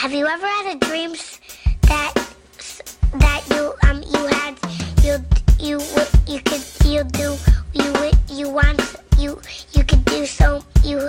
[0.00, 1.38] have you ever had a dreams
[1.82, 2.14] that
[3.20, 4.56] that you um you had
[5.04, 5.18] you
[5.60, 5.78] you
[6.26, 7.36] you could you do
[7.74, 8.80] you you want
[9.18, 9.38] you
[9.74, 11.06] you could do so you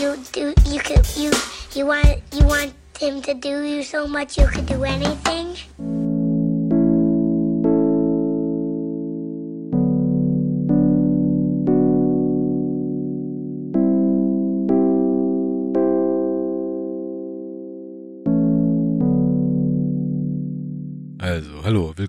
[0.00, 1.30] you do you could you
[1.74, 6.01] you want you want him to do you so much you could do anything?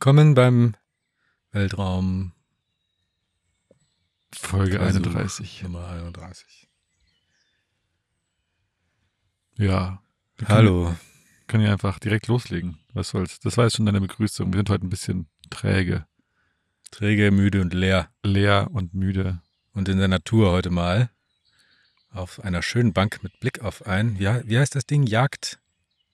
[0.03, 0.75] Willkommen beim
[1.53, 2.33] Weltraum
[4.33, 5.63] Folge Versuch 31.
[5.63, 6.67] Nummer 31.
[9.55, 10.03] Ja.
[10.35, 10.95] Wir können- Hallo.
[11.47, 12.79] Können ja einfach direkt loslegen.
[12.91, 13.39] Was soll's?
[13.39, 14.51] Das war jetzt schon deine Begrüßung.
[14.51, 16.05] Wir sind heute ein bisschen träge,
[16.91, 18.11] Träge, müde und leer.
[18.23, 19.41] leer und müde.
[19.71, 21.11] Und in der Natur heute mal.
[22.09, 25.03] Auf einer schönen Bank mit Blick auf ein, wie, wie heißt das Ding?
[25.03, 25.61] Jagd?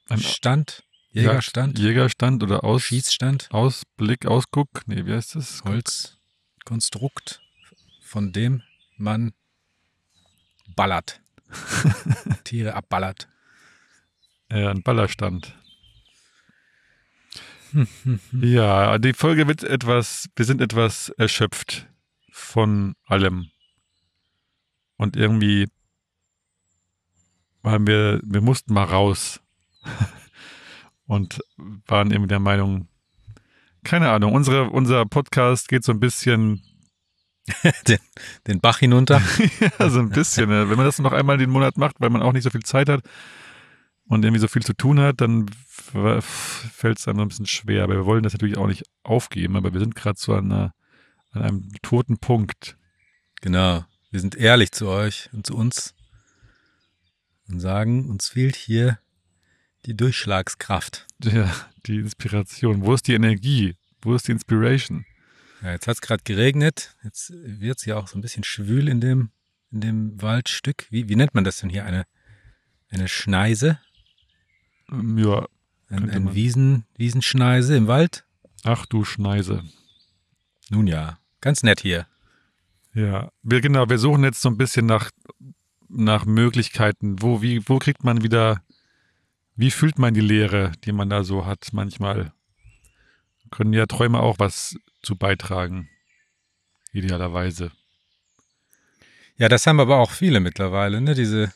[0.09, 0.83] Ein Stand?
[1.11, 1.79] Jägerstand?
[1.79, 3.49] Jägerstand oder Aus, Schießstand?
[3.51, 4.69] Ausblick, Ausguck.
[4.85, 5.63] Nee, wie heißt das?
[5.63, 7.41] Holzkonstrukt,
[8.01, 8.61] von dem
[8.97, 9.33] man
[10.75, 11.21] ballert.
[12.43, 13.27] Tiere abballert.
[14.49, 15.55] Äh, ein Ballerstand.
[18.31, 21.87] ja, die Folge wird etwas, wir sind etwas erschöpft
[22.31, 23.49] von allem.
[24.97, 25.67] Und irgendwie
[27.61, 29.39] waren wir, wir mussten mal raus.
[31.09, 31.41] Und
[31.87, 32.87] waren eben der Meinung,
[33.83, 36.61] keine Ahnung, unsere, unser Podcast geht so ein bisschen,
[37.87, 37.97] Den,
[38.45, 39.19] den Bach hinunter.
[39.79, 42.31] ja, so ein bisschen, wenn man das noch einmal den Monat macht, weil man auch
[42.31, 43.01] nicht so viel Zeit hat
[44.05, 45.47] und irgendwie so viel zu tun hat, dann
[46.21, 47.85] fällt es einem so ein bisschen schwer.
[47.85, 50.75] Aber wir wollen das natürlich auch nicht aufgeben, aber wir sind gerade so an, einer,
[51.31, 52.77] an einem toten Punkt.
[53.41, 53.83] Genau.
[54.11, 55.95] Wir sind ehrlich zu euch und zu uns
[57.47, 58.99] und sagen, uns fehlt hier
[59.85, 61.07] die Durchschlagskraft.
[61.23, 61.53] Ja,
[61.85, 62.85] die Inspiration.
[62.85, 63.75] Wo ist die Energie?
[64.01, 65.05] Wo ist die Inspiration?
[65.61, 66.95] Ja, jetzt hat es gerade geregnet.
[67.03, 69.31] Jetzt wird es ja auch so ein bisschen schwül in dem,
[69.71, 70.87] in dem Waldstück.
[70.89, 71.85] Wie, wie nennt man das denn hier?
[71.85, 72.05] Eine,
[72.89, 73.79] eine Schneise?
[74.91, 75.47] Ähm, Ja,
[75.89, 76.35] Ein, ein.
[76.35, 78.25] Wiesen, Wiesenschneise im Wald?
[78.63, 79.63] ach du Schneise.
[80.69, 82.05] Nun ja, ganz nett hier.
[82.93, 85.11] Ja, wir, genau, wir suchen jetzt so ein bisschen nach,
[85.87, 87.21] nach Möglichkeiten.
[87.21, 88.61] Wo, wie, wo kriegt man wieder,
[89.59, 92.31] wie fühlt man die Leere, die man da so hat manchmal?
[93.51, 95.89] Können ja Träume auch was zu beitragen.
[96.93, 97.71] Idealerweise.
[99.37, 101.13] Ja, das haben aber auch viele mittlerweile, ne?
[101.13, 101.51] Diese,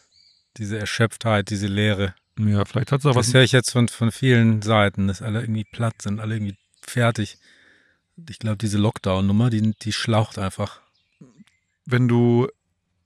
[0.57, 2.13] diese Erschöpftheit, diese Leere.
[2.37, 3.33] Ja, vielleicht hat es auch Das was.
[3.33, 7.37] höre ich jetzt von, von vielen Seiten, dass alle irgendwie platt sind, alle irgendwie fertig.
[8.29, 10.81] Ich glaube, diese Lockdown-Nummer, die, die schlaucht einfach.
[11.85, 12.47] wenn du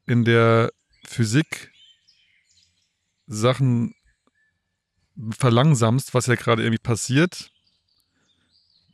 [0.08, 0.72] in der
[1.06, 1.72] Physik
[3.28, 3.94] Sachen
[5.32, 7.52] verlangsamst, was ja gerade irgendwie passiert,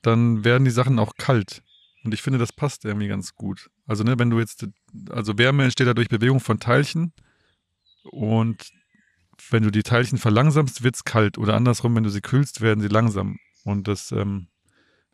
[0.01, 1.63] dann werden die Sachen auch kalt.
[2.03, 3.69] Und ich finde, das passt irgendwie ganz gut.
[3.85, 4.67] Also, ne, wenn du jetzt,
[5.09, 7.13] also Wärme entsteht ja durch Bewegung von Teilchen
[8.03, 8.71] und
[9.49, 11.37] wenn du die Teilchen verlangsamst, wird es kalt.
[11.37, 13.39] Oder andersrum, wenn du sie kühlst, werden sie langsam.
[13.63, 14.47] Und das ähm,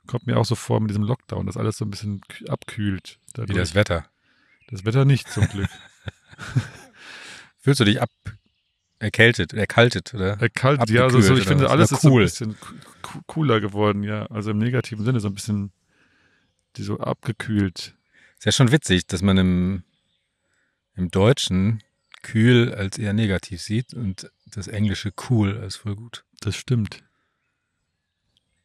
[0.08, 3.20] kommt mir auch so vor mit diesem Lockdown, dass alles so ein bisschen kü- abkühlt.
[3.28, 3.58] Wie dadurch.
[3.58, 4.08] das Wetter.
[4.70, 5.70] Das Wetter nicht, zum Glück.
[7.60, 8.10] Fühlst du dich ab
[9.00, 10.40] erkältet, erkaltet, oder?
[10.42, 11.72] Erkaltet, ja, also so, ich finde, was?
[11.72, 12.24] alles Oder ist so ein cool.
[12.24, 12.58] bisschen
[13.02, 14.26] co- cooler geworden, ja.
[14.28, 15.72] Also im negativen Sinne so ein bisschen
[16.76, 17.96] die so abgekühlt.
[18.38, 19.84] Ist ja schon witzig, dass man im,
[20.96, 21.82] im Deutschen
[22.22, 26.26] kühl als eher negativ sieht und das Englische cool als voll gut.
[26.42, 27.04] Das stimmt.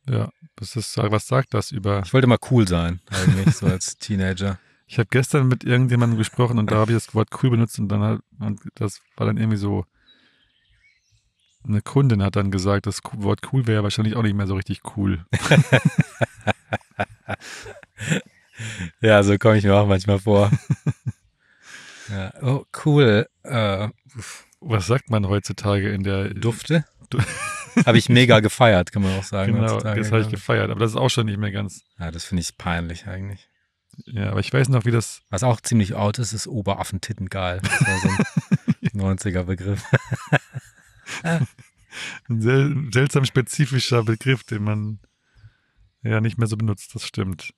[0.06, 2.02] Ja, was, ist, was sagt das über.
[2.04, 4.58] Ich wollte mal cool sein, eigentlich, so als Teenager.
[4.86, 7.88] Ich habe gestern mit irgendjemandem gesprochen und da habe ich das Wort cool benutzt und
[7.88, 9.86] dann hat, und das war dann irgendwie so.
[11.66, 14.82] Eine Kundin hat dann gesagt, das Wort cool wäre wahrscheinlich auch nicht mehr so richtig
[14.96, 15.24] cool.
[19.00, 20.50] Ja, so komme ich mir auch manchmal vor.
[22.10, 23.26] ja, oh, cool.
[23.42, 23.88] Äh,
[24.60, 26.84] Was sagt man heutzutage in der Dufte?
[27.10, 27.18] Du-
[27.86, 29.54] Habe ich mega gefeiert, kann man auch sagen.
[29.54, 31.82] Genau, heutzutage, das habe ich gefeiert, aber das ist auch schon nicht mehr ganz.
[31.98, 33.48] Ja, das finde ich peinlich eigentlich.
[34.06, 37.60] Ja, aber ich weiß noch, wie das Was auch ziemlich out ist, ist Oberaffentittengeil.
[37.60, 38.08] Das war so
[39.10, 39.82] ein 90er-Begriff.
[42.28, 45.00] ein sel seltsam spezifischer Begriff, den man
[46.02, 47.54] ja nicht mehr so benutzt, das stimmt.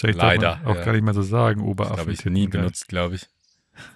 [0.00, 0.84] Darf Leider, man auch ja.
[0.84, 1.98] gar nicht mehr so sagen, Oberaffen.
[1.98, 3.28] habe ich nie benutzt, glaube ich.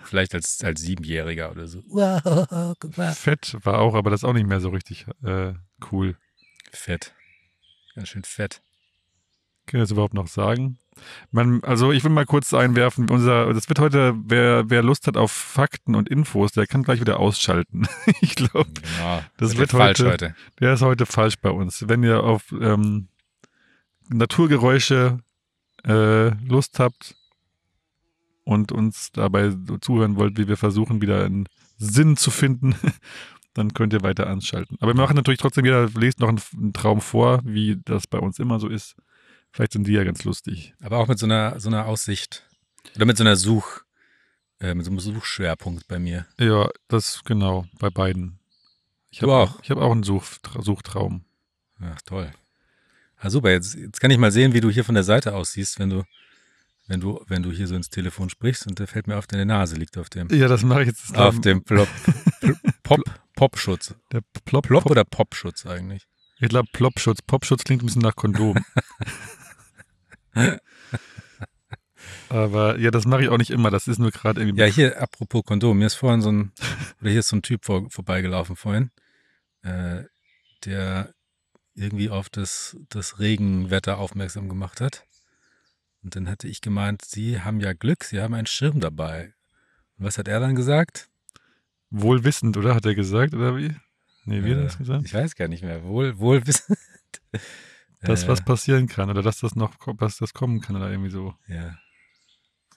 [0.05, 1.83] Vielleicht als, als Siebenjähriger oder so.
[1.89, 3.13] Wow, guck mal.
[3.13, 5.55] Fett war auch, aber das ist auch nicht mehr so richtig äh,
[5.91, 6.17] cool.
[6.71, 7.15] Fett.
[7.95, 8.63] Ganz schön fett.
[9.71, 10.79] Können wir das überhaupt noch sagen?
[11.31, 15.17] Man, also ich will mal kurz einwerfen, unser, das wird heute, wer, wer Lust hat
[15.17, 17.87] auf Fakten und Infos, der kann gleich wieder ausschalten.
[18.21, 18.69] ich glaube,
[18.99, 20.35] Ja, Das wird falsch heute- heute.
[20.59, 21.89] der ist heute falsch bei uns.
[21.89, 23.07] Wenn ihr auf ähm,
[24.09, 25.21] Naturgeräusche
[25.87, 27.15] äh, Lust habt
[28.45, 31.47] und uns dabei zuhören wollt, wie wir versuchen, wieder einen
[31.79, 32.75] Sinn zu finden,
[33.55, 34.77] dann könnt ihr weiter anschalten.
[34.81, 38.19] Aber wir machen natürlich trotzdem, jeder lest noch einen, einen Traum vor, wie das bei
[38.19, 38.97] uns immer so ist.
[39.53, 40.75] Vielleicht sind die ja ganz lustig.
[40.81, 42.45] Aber auch mit so einer, so einer Aussicht.
[42.97, 43.81] Oder mit so einer Such,
[44.61, 46.27] äh, mit so einem Suchschwerpunkt bei mir.
[46.39, 48.39] Ja, das genau, bei beiden.
[49.11, 49.61] Ich Du hab auch?
[49.63, 50.25] Ich habe auch einen Such,
[50.61, 51.25] Suchtraum.
[51.81, 52.31] Ach, toll.
[53.17, 55.79] Ah, super, jetzt, jetzt kann ich mal sehen, wie du hier von der Seite aussiehst,
[55.79, 56.05] wenn du,
[56.87, 59.45] wenn du, wenn du hier so ins Telefon sprichst und da fällt mir auf, deine
[59.47, 61.15] Nase liegt auf dem, Ja, das mache ich jetzt.
[61.17, 61.89] auf dem Plop,
[62.83, 63.01] Pop,
[63.35, 63.95] Popschutz.
[64.13, 66.07] der Plop, Plop oder Popschutz eigentlich?
[66.39, 67.21] Ich glaube Plopschutz.
[67.21, 68.57] Popschutz klingt ein bisschen nach Kondom.
[72.29, 73.71] Aber ja, das mache ich auch nicht immer.
[73.71, 74.61] Das ist nur gerade irgendwie.
[74.61, 76.53] Ja, hier, apropos Kondom, mir ist vorhin so ein,
[77.01, 78.91] oder hier ist so ein Typ vor, vorbeigelaufen vorhin,
[79.63, 80.05] äh,
[80.65, 81.13] der
[81.75, 85.05] irgendwie auf das, das Regenwetter aufmerksam gemacht hat.
[86.03, 89.35] Und dann hatte ich gemeint, Sie haben ja Glück, Sie haben einen Schirm dabei.
[89.99, 91.09] Und was hat er dann gesagt?
[91.91, 92.75] Wohlwissend, oder?
[92.75, 93.75] Hat er gesagt, oder wie?
[94.25, 95.05] Nee, wie hat er Äh, das gesagt?
[95.05, 95.83] Ich weiß gar nicht mehr.
[95.85, 96.79] Wohl, wohlwissend.
[98.03, 101.11] Dass Äh, was passieren kann oder dass das noch was das kommen kann oder irgendwie
[101.11, 101.35] so.
[101.49, 101.77] ja.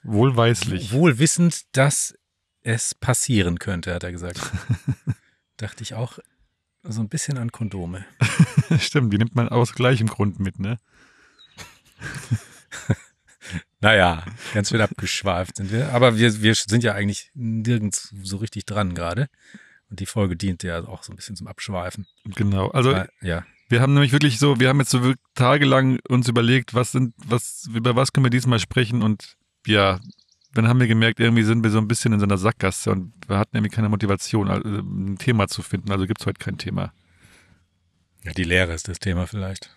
[0.06, 0.92] Wohlweislich.
[0.92, 2.14] Wohlwissend, dass
[2.60, 4.38] es passieren könnte, hat er gesagt.
[5.56, 6.18] Dachte ich auch
[6.82, 8.04] so ein bisschen an Kondome.
[8.78, 10.78] Stimmt, die nimmt man aus gleichem Grund mit, ne?
[13.80, 14.24] Naja,
[14.54, 15.92] ganz schön abgeschweift sind wir.
[15.92, 19.28] Aber wir, wir sind ja eigentlich nirgends so richtig dran gerade.
[19.90, 22.06] Und die Folge dient ja auch so ein bisschen zum Abschweifen.
[22.24, 22.70] Genau.
[22.70, 23.44] Also Weil- ja.
[23.74, 27.68] Wir haben nämlich wirklich so, wir haben jetzt so tagelang uns überlegt, was sind, was,
[27.74, 29.36] über was können wir diesmal sprechen und
[29.66, 29.98] ja,
[30.54, 33.12] dann haben wir gemerkt, irgendwie sind wir so ein bisschen in so einer Sackgasse und
[33.26, 35.90] wir hatten irgendwie keine Motivation, also, ein Thema zu finden.
[35.90, 36.92] Also gibt es heute kein Thema.
[38.22, 39.74] ja, die Lehre ist das Thema vielleicht.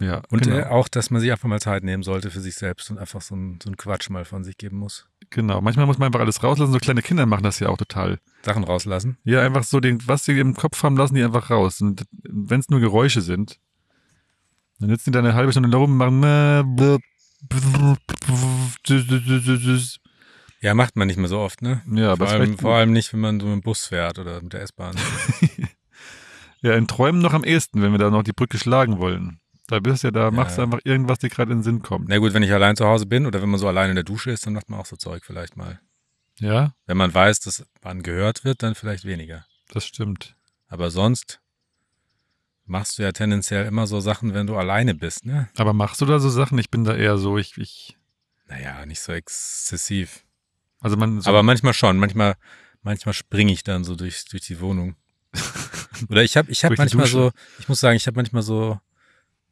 [0.00, 0.56] Ja, Und genau.
[0.56, 3.20] äh, auch, dass man sich einfach mal Zeit nehmen sollte für sich selbst und einfach
[3.20, 5.06] so ein, so ein Quatsch mal von sich geben muss.
[5.30, 5.60] Genau.
[5.60, 6.72] Manchmal muss man einfach alles rauslassen.
[6.72, 8.18] So kleine Kinder machen das ja auch total.
[8.42, 9.18] Sachen rauslassen.
[9.24, 11.80] Ja, einfach so, den, was sie im Kopf haben, lassen die einfach raus.
[11.80, 13.58] Und wenn es nur Geräusche sind,
[14.78, 16.22] dann sitzen die da eine halbe Stunde da rum und machen.
[20.60, 21.82] Ja, macht man nicht mehr so oft, ne?
[21.92, 24.40] Ja, aber vor, allem, vor allem nicht, wenn man so mit dem Bus fährt oder
[24.40, 24.96] mit der S-Bahn.
[26.64, 29.38] Ja, in Träumen noch am ehesten, wenn wir da noch die Brücke schlagen wollen.
[29.66, 32.08] Da bist du ja, da machst du einfach irgendwas, dir gerade in den Sinn kommt.
[32.08, 34.04] Na gut, wenn ich allein zu Hause bin oder wenn man so allein in der
[34.04, 35.80] Dusche ist, dann macht man auch so Zeug vielleicht mal.
[36.40, 39.46] Ja, Wenn man weiß, dass man gehört wird, dann vielleicht weniger.
[39.72, 40.36] das stimmt.
[40.66, 41.40] Aber sonst
[42.66, 45.48] machst du ja tendenziell immer so Sachen, wenn du alleine bist, ne?
[45.56, 46.58] Aber machst du da so Sachen?
[46.58, 47.96] Ich bin da eher so, ich, ich
[48.48, 50.24] Naja, nicht so exzessiv.
[50.80, 51.98] also man, so, Aber manchmal schon.
[51.98, 52.36] Manchmal,
[52.82, 54.96] manchmal springe ich dann so durch, durch die Wohnung.
[56.10, 58.80] Oder ich habe ich hab manchmal so, ich muss sagen, ich habe manchmal so,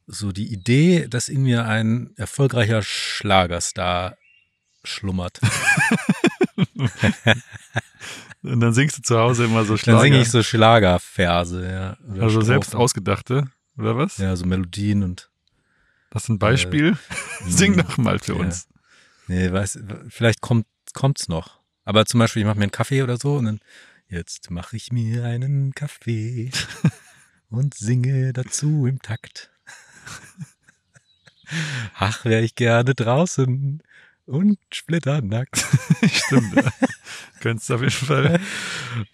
[0.07, 4.17] so die Idee, dass in mir ein erfolgreicher Schlagerstar
[4.83, 5.39] schlummert.
[8.43, 10.01] und dann singst du zu Hause immer so Dann Schlager.
[10.01, 11.97] singe ich so Schlagerverse, ja.
[12.11, 12.83] Oder also selbst Strophen.
[12.83, 13.47] ausgedachte,
[13.77, 14.17] oder was?
[14.17, 15.29] Ja, so Melodien und.
[16.09, 16.97] Das ist ein Beispiel.
[17.47, 18.39] Sing doch mal für ja.
[18.39, 18.67] uns.
[19.27, 19.79] Nee, weiß,
[20.09, 21.59] vielleicht kommt, kommt's noch.
[21.85, 23.59] Aber zum Beispiel, ich mache mir einen Kaffee oder so und dann,
[24.07, 26.51] jetzt mache ich mir einen Kaffee
[27.49, 29.49] und singe dazu im Takt.
[31.95, 33.81] Ach, wäre ich gerne draußen
[34.25, 35.57] und splitternackt.
[36.11, 36.55] Stimmt.
[36.55, 36.71] ja.
[37.41, 38.39] Könntest du auf jeden Fall.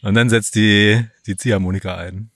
[0.01, 2.29] Und dann setzt die, die Ziehharmonika ein.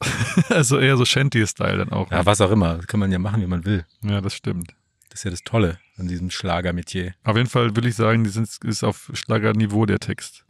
[0.49, 2.09] Also eher so Shanty-Style dann auch.
[2.11, 2.79] Ja, was auch immer.
[2.79, 3.85] Kann man ja machen, wie man will.
[4.01, 4.75] ja, das stimmt.
[5.09, 7.13] Das ist ja das Tolle an diesem Schlagermetier.
[7.23, 10.43] Auf jeden Fall will ich sagen, die sind, ist auf Schlagerniveau der Text.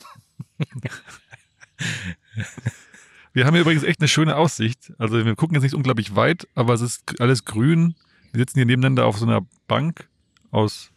[3.33, 4.93] Wir haben hier übrigens echt eine schöne Aussicht.
[4.97, 7.95] Also wir gucken jetzt nicht unglaublich weit, aber es ist alles grün.
[8.31, 10.07] Wir sitzen hier nebeneinander auf so einer Bank
[10.51, 10.91] aus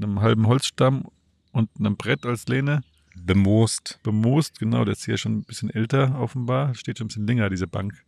[0.00, 1.08] einem halben Holzstamm
[1.52, 2.82] und einem Brett als Lehne.
[3.16, 4.00] Bemoost.
[4.02, 6.74] Bemoost, genau, der ist hier schon ein bisschen älter offenbar.
[6.74, 8.04] Steht schon ein bisschen länger, diese Bank.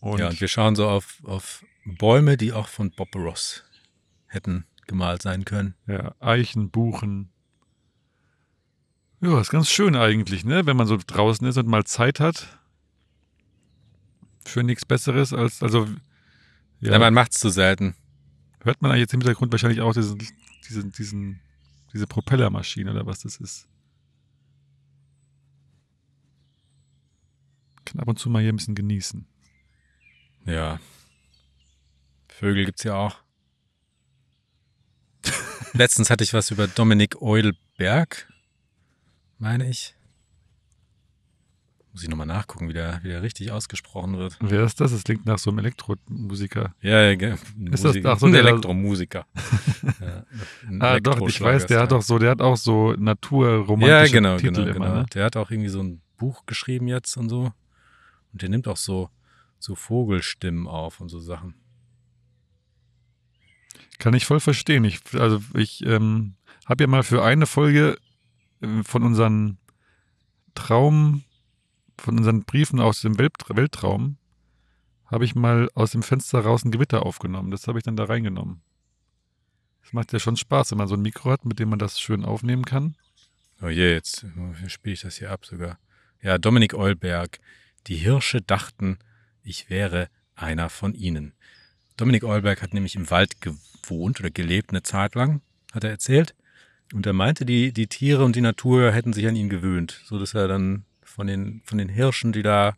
[0.00, 3.64] Und, ja, und wir schauen so auf, auf Bäume, die auch von Bob Ross
[4.26, 5.74] hätten gemalt sein können.
[5.86, 7.30] Ja, Eichen, Buchen.
[9.24, 10.66] Ja, ist ganz schön eigentlich, ne?
[10.66, 12.58] Wenn man so draußen ist und mal Zeit hat.
[14.44, 15.86] Für nichts Besseres als, also,
[16.80, 16.98] ja, Ja.
[16.98, 17.94] man macht's zu selten.
[18.60, 20.18] hört man eigentlich jetzt im Hintergrund wahrscheinlich auch diesen,
[20.68, 21.40] diesen, diesen,
[21.92, 23.66] diese Propellermaschine oder was das ist.
[27.84, 29.26] Kann ab und zu mal hier ein bisschen genießen.
[30.46, 30.80] Ja.
[32.28, 33.16] Vögel gibt's ja auch.
[35.72, 38.30] letztens hatte ich was über Dominik Eudelberg,
[39.44, 39.94] meine ich.
[41.92, 44.36] Muss ich nochmal nachgucken, wie der, wie der richtig ausgesprochen wird.
[44.40, 44.90] Wer ist das?
[44.90, 46.74] Das klingt nach so einem Elektromusiker.
[46.80, 49.26] Ja, ja ge- Ist das- Musik, ach so, ein Elektromusiker.
[50.00, 50.24] ja,
[50.66, 53.90] ein Ah, doch, ich weiß, der hat Elektroschlager doch so, der hat auch so naturromantische
[54.06, 55.00] Ja, genau, Titel genau, immer, genau.
[55.02, 55.06] ne?
[55.14, 57.52] Der hat auch irgendwie so ein Buch geschrieben jetzt und so.
[58.32, 59.10] Und der nimmt auch so,
[59.60, 61.54] so Vogelstimmen auf und so Sachen.
[63.98, 64.82] Kann ich voll verstehen.
[64.84, 66.34] Ich, also ich ähm,
[66.66, 67.96] habe ja mal für eine Folge
[68.84, 69.58] von unseren
[70.54, 71.24] Traum,
[71.98, 74.16] von unseren Briefen aus dem Welt, Weltraum,
[75.06, 77.50] habe ich mal aus dem Fenster raus ein Gewitter aufgenommen.
[77.50, 78.62] Das habe ich dann da reingenommen.
[79.82, 82.00] Das macht ja schon Spaß, wenn man so ein Mikro hat, mit dem man das
[82.00, 82.96] schön aufnehmen kann.
[83.62, 84.26] Oh je, jetzt
[84.66, 85.78] spiele ich das hier ab sogar.
[86.20, 87.38] Ja, Dominik Eulberg.
[87.86, 88.98] Die Hirsche dachten,
[89.42, 91.34] ich wäre einer von ihnen.
[91.96, 95.42] Dominik Eulberg hat nämlich im Wald gewohnt oder gelebt eine Zeit lang,
[95.72, 96.34] hat er erzählt.
[96.94, 100.16] Und er meinte, die, die Tiere und die Natur hätten sich an ihn gewöhnt, so
[100.16, 102.76] dass er dann von den, von den Hirschen, die da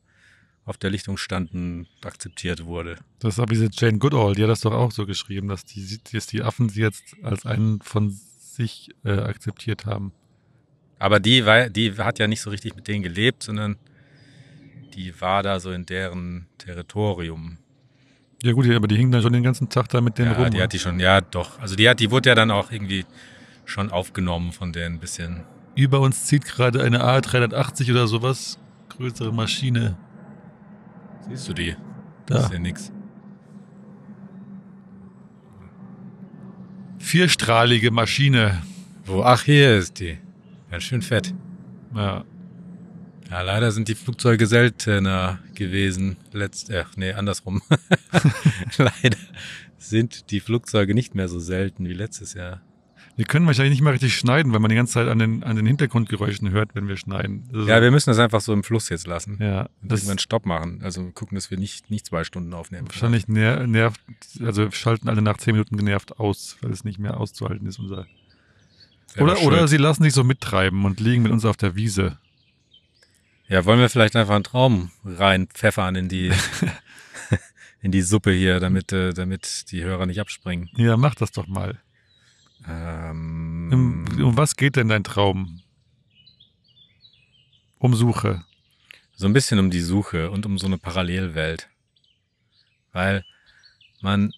[0.64, 2.96] auf der Lichtung standen, akzeptiert wurde.
[3.18, 6.00] Das ist aber diese Jane Goodall, die hat das doch auch so geschrieben, dass die,
[6.14, 8.08] dass die Affen sie jetzt als einen von
[8.38, 10.12] sich äh, akzeptiert haben.
[10.98, 13.76] Aber die, war, die hat ja nicht so richtig mit denen gelebt, sondern
[14.94, 17.58] die war da so in deren Territorium.
[18.42, 20.50] Ja gut, aber die hingen dann schon den ganzen Tag da mit denen ja, rum.
[20.50, 21.58] die hat die schon, ja doch.
[21.58, 23.04] Also die hat, die wurde ja dann auch irgendwie
[23.66, 25.44] schon aufgenommen von denen ein bisschen.
[25.74, 28.58] Über uns zieht gerade eine A380 oder sowas.
[28.88, 29.98] Größere Maschine.
[31.28, 31.76] Siehst du die?
[32.24, 32.44] Das Da.
[32.46, 32.92] ist ja nix.
[36.98, 38.62] Vierstrahlige Maschine.
[39.04, 39.22] Wo?
[39.22, 40.18] Ach, hier ist die.
[40.70, 41.34] Ganz schön fett.
[41.94, 42.24] Ja.
[43.30, 46.16] Ja, leider sind die Flugzeuge seltener gewesen.
[46.32, 47.60] Letzt, ach nee, andersrum.
[48.78, 49.16] leider
[49.78, 52.62] sind die Flugzeuge nicht mehr so selten wie letztes Jahr.
[53.16, 55.56] Wir können wahrscheinlich nicht mal richtig schneiden, weil man die ganze Zeit an den, an
[55.56, 57.48] den Hintergrundgeräuschen hört, wenn wir schneiden.
[57.52, 59.38] Ist- Ja, wir müssen das einfach so im Fluss jetzt lassen.
[59.40, 60.80] ja, Und das irgendwann Stopp machen.
[60.82, 62.86] Also gucken, dass wir nicht, nicht zwei Stunden aufnehmen.
[62.88, 64.00] wahrscheinlich ner nervt,
[64.44, 67.78] also schalten alle nach zehn Minuten genervt aus, weil es nicht mehr auszuhalten ist.
[67.78, 68.06] Unser
[69.18, 72.18] oder, oder sie lassen sich so mittreiben und liegen mit uns auf der Wiese.
[73.48, 76.32] Ja, wollen wir vielleicht einfach einen Traum reinpfeffern in die,
[77.80, 80.68] in die Suppe hier, damit, äh, damit die Hörer nicht abspringen.
[80.76, 81.78] Ja, mach das doch mal.
[82.68, 85.60] Ähm, Um, um was geht denn dein Traum?
[87.78, 88.44] Um Suche.
[89.16, 91.68] so ein bisschen um die Suche und um so eine Parallelwelt.
[92.92, 93.24] Weil
[94.00, 94.32] man,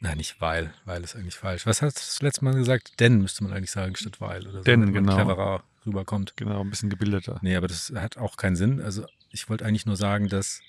[0.00, 1.66] nein, nicht weil, weil ist eigentlich falsch.
[1.66, 3.00] Was hast du das letzte Mal gesagt?
[3.00, 4.62] Denn müsste man eigentlich sagen, statt weil oder so.
[4.64, 5.14] Denn, genau.
[5.14, 6.36] cleverer rüberkommt.
[6.36, 7.38] Genau, ein bisschen gebildeter.
[7.42, 8.80] Nee, aber das hat auch keinen Sinn.
[8.80, 10.60] Also ich wollte eigentlich nur sagen, dass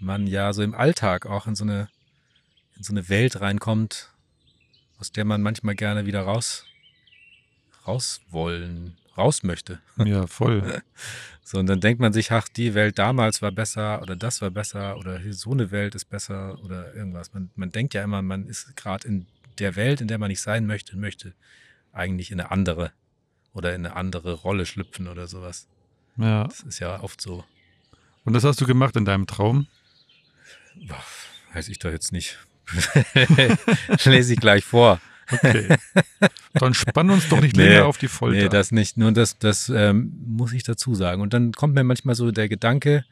[0.00, 1.88] man ja so im Alltag auch in so eine,
[2.76, 4.12] in so eine Welt reinkommt,
[4.98, 6.64] aus der man manchmal gerne wieder raus,
[7.86, 9.80] raus wollen, raus möchte.
[10.04, 10.82] Ja, voll.
[11.42, 14.50] So, und dann denkt man sich, ach, die Welt damals war besser oder das war
[14.50, 17.32] besser oder so eine Welt ist besser oder irgendwas.
[17.32, 19.26] Man, man denkt ja immer, man ist gerade in
[19.58, 21.34] der Welt, in der man nicht sein möchte, und möchte
[21.92, 22.92] eigentlich in eine andere
[23.52, 25.68] oder in eine andere Rolle schlüpfen oder sowas.
[26.16, 26.44] Ja.
[26.44, 27.44] Das ist ja oft so.
[28.24, 29.68] Und das hast du gemacht in deinem Traum?
[30.88, 31.04] Boah,
[31.56, 32.36] Weiß ich doch jetzt nicht.
[34.04, 35.00] Lese ich gleich vor.
[35.30, 35.76] Okay.
[36.54, 38.42] Dann spann uns doch nicht Nee, länger auf die Folter.
[38.42, 38.96] Nee, das nicht.
[38.96, 41.20] Nur das, das ähm, muss ich dazu sagen.
[41.20, 43.04] Und dann kommt mir manchmal so der Gedanke,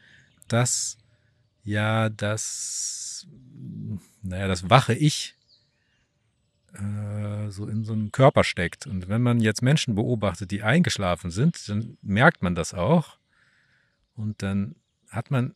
[0.49, 0.97] dass
[1.65, 3.27] ja das,
[4.23, 5.35] naja, das wache Ich
[6.75, 8.87] äh, so in so einem Körper steckt.
[8.87, 13.19] Und wenn man jetzt Menschen beobachtet, die eingeschlafen sind, dann merkt man das auch.
[14.17, 14.75] Und dann
[15.09, 15.55] hat man,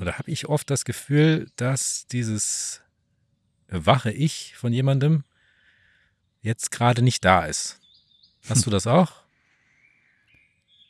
[0.00, 2.82] oder habe ich oft das Gefühl, dass dieses
[3.68, 5.24] wache Ich von jemandem
[6.40, 7.80] jetzt gerade nicht da ist.
[8.48, 9.12] Hast du das auch?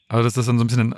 [0.08, 0.94] Aber dass das dann so ein bisschen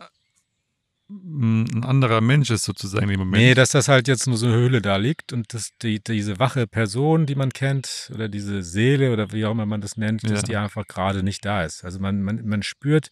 [1.08, 3.42] ein, ein anderer Mensch ist sozusagen im Moment.
[3.42, 6.38] Nee, dass das halt jetzt nur so eine Höhle da liegt und dass die, diese
[6.38, 10.22] wache Person, die man kennt, oder diese Seele oder wie auch immer man das nennt,
[10.22, 10.46] dass Ja.
[10.48, 11.84] die einfach gerade nicht da ist.
[11.84, 13.10] Also man, man, man spürt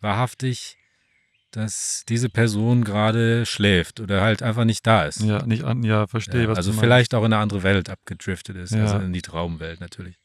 [0.00, 0.78] wahrhaftig,
[1.54, 5.20] dass diese Person gerade schläft oder halt einfach nicht da ist.
[5.20, 7.88] ja, nicht an, ja, verstehe, Ja, was also du vielleicht auch in eine andere Welt
[7.88, 8.82] abgedriftet ist, Ja.
[8.82, 10.16] also in die Traumwelt natürlich.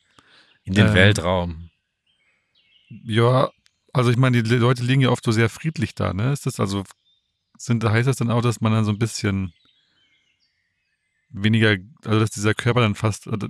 [0.63, 1.69] In den Ähm, Weltraum.
[2.89, 3.05] meinst.
[3.05, 3.51] Ja,
[3.93, 6.33] also ich meine, die Leute liegen ja oft so sehr friedlich da, ne?
[6.33, 6.83] Ist das also,
[7.57, 9.53] sind, heißt das dann auch, dass man dann so ein bisschen
[11.29, 13.47] weniger, also dass dieser Körper dann fast, also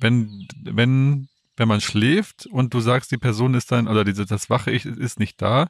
[0.00, 4.48] wenn, wenn, wenn man schläft und du sagst, die Person ist dann, oder diese, das
[4.48, 5.66] wache Ich ist nicht da,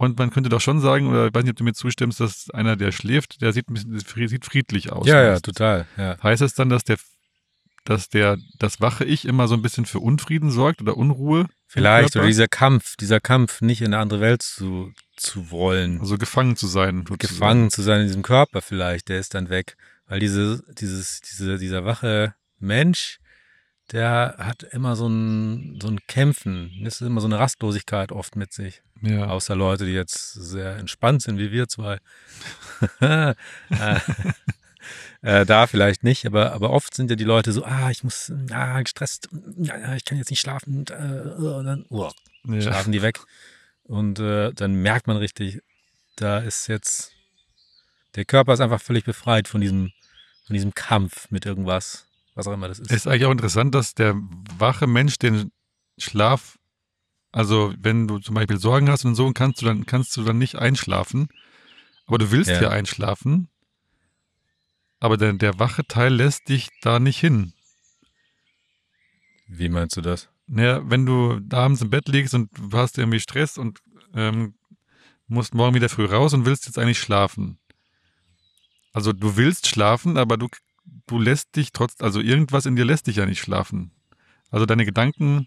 [0.00, 2.48] und man könnte doch schon sagen, oder ich weiß nicht, ob du mir zustimmst, dass
[2.54, 5.06] einer, der schläft, der sieht, ein bisschen, sieht friedlich aus.
[5.06, 5.86] Ja, ja, total.
[5.98, 6.16] Ja.
[6.22, 6.96] Heißt es dann, dass der,
[7.84, 11.48] dass der, das wache Ich immer so ein bisschen für Unfrieden sorgt oder Unruhe.
[11.66, 16.00] Vielleicht, oder dieser Kampf, dieser Kampf, nicht in eine andere Welt zu, zu wollen.
[16.00, 17.04] Also gefangen zu sein.
[17.06, 17.18] sozusagen.
[17.18, 19.76] gefangen zu sein in diesem Körper vielleicht, der ist dann weg.
[20.06, 23.18] Weil diese, dieses, diese, dieser wache Mensch,
[23.92, 26.70] der hat immer so ein, so ein Kämpfen.
[26.84, 28.80] Das ist immer so eine Rastlosigkeit oft mit sich.
[29.02, 29.28] Ja.
[29.28, 31.98] Außer Leute, die jetzt sehr entspannt sind, wie wir zwei.
[33.00, 33.34] äh,
[35.22, 38.32] äh, da vielleicht nicht, aber, aber oft sind ja die Leute so, ah, ich muss,
[38.50, 39.28] ah, gestresst,
[39.58, 42.10] ich kann jetzt nicht schlafen und, äh, und dann oh,
[42.44, 42.60] ja.
[42.60, 43.20] schlafen die weg.
[43.84, 45.60] Und äh, dann merkt man richtig,
[46.16, 47.12] da ist jetzt,
[48.14, 49.92] der Körper ist einfach völlig befreit von diesem,
[50.46, 52.90] von diesem Kampf mit irgendwas, was auch immer das ist.
[52.90, 54.14] Ist eigentlich auch interessant, dass der
[54.58, 55.52] wache Mensch den
[55.98, 56.58] Schlaf,
[57.32, 60.38] also wenn du zum Beispiel Sorgen hast und so, kannst du dann, kannst du dann
[60.38, 61.28] nicht einschlafen.
[62.06, 62.62] Aber du willst Ja.
[62.62, 63.48] ja, einschlafen.
[64.98, 67.52] Aber der, der wache Teil lässt dich da nicht hin.
[69.46, 70.28] Wie meinst du das?
[70.46, 73.80] Naja, wenn du abends im Bett liegst und du hast irgendwie Stress und
[74.14, 74.54] ähm,
[75.28, 77.58] musst morgen wieder früh raus und willst jetzt eigentlich schlafen.
[78.92, 80.48] Also du willst schlafen, aber du,
[81.06, 83.92] du lässt dich trotz, also irgendwas in dir lässt dich ja nicht schlafen.
[84.50, 85.46] Also deine Gedanken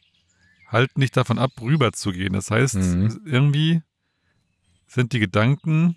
[0.73, 2.33] halten dich davon ab, rüber zu gehen.
[2.33, 3.21] Das heißt, Mhm.
[3.25, 3.81] irgendwie
[4.87, 5.95] sind die Gedanken,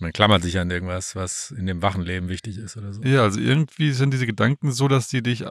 [0.00, 3.02] Man klammert sich an irgendwas, was in dem wachen Leben wichtig ist oder so.
[3.02, 5.44] ja, also irgendwie sind diese Gedanken so, dass sie dich,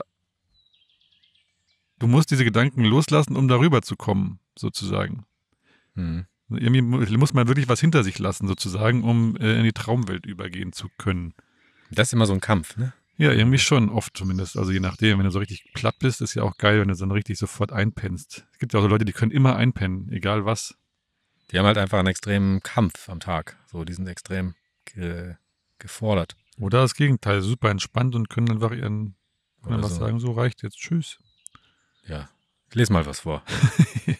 [2.00, 5.26] du musst diese Gedanken loslassen, um darüber zu kommen, sozusagen.
[5.96, 6.26] Mhm.
[6.50, 10.26] Irgendwie mu- muss man wirklich was hinter sich lassen, sozusagen, um äh, in die Traumwelt
[10.26, 11.34] übergehen zu können.
[11.90, 12.94] Das ist immer so ein Kampf, ne?
[13.18, 14.58] Ja, irgendwie schon, oft zumindest.
[14.58, 16.96] Also je nachdem, wenn du so richtig platt bist, ist ja auch geil, wenn du
[16.96, 18.46] dann richtig sofort einpennst.
[18.52, 20.76] Es gibt ja auch so Leute, die können immer einpennen, egal was.
[21.52, 23.58] Die haben halt einfach einen extremen Kampf am Tag.
[23.72, 24.56] So, die sind extrem
[24.86, 25.36] ge
[25.78, 26.36] gefordert.
[26.60, 29.16] Oder das Gegenteil, super entspannt und können einfach ihren,
[29.64, 30.00] können was so.
[30.00, 31.18] sagen, so reicht jetzt, tschüss.
[32.08, 32.30] Ja.
[32.70, 33.44] Ich lese mal was vor.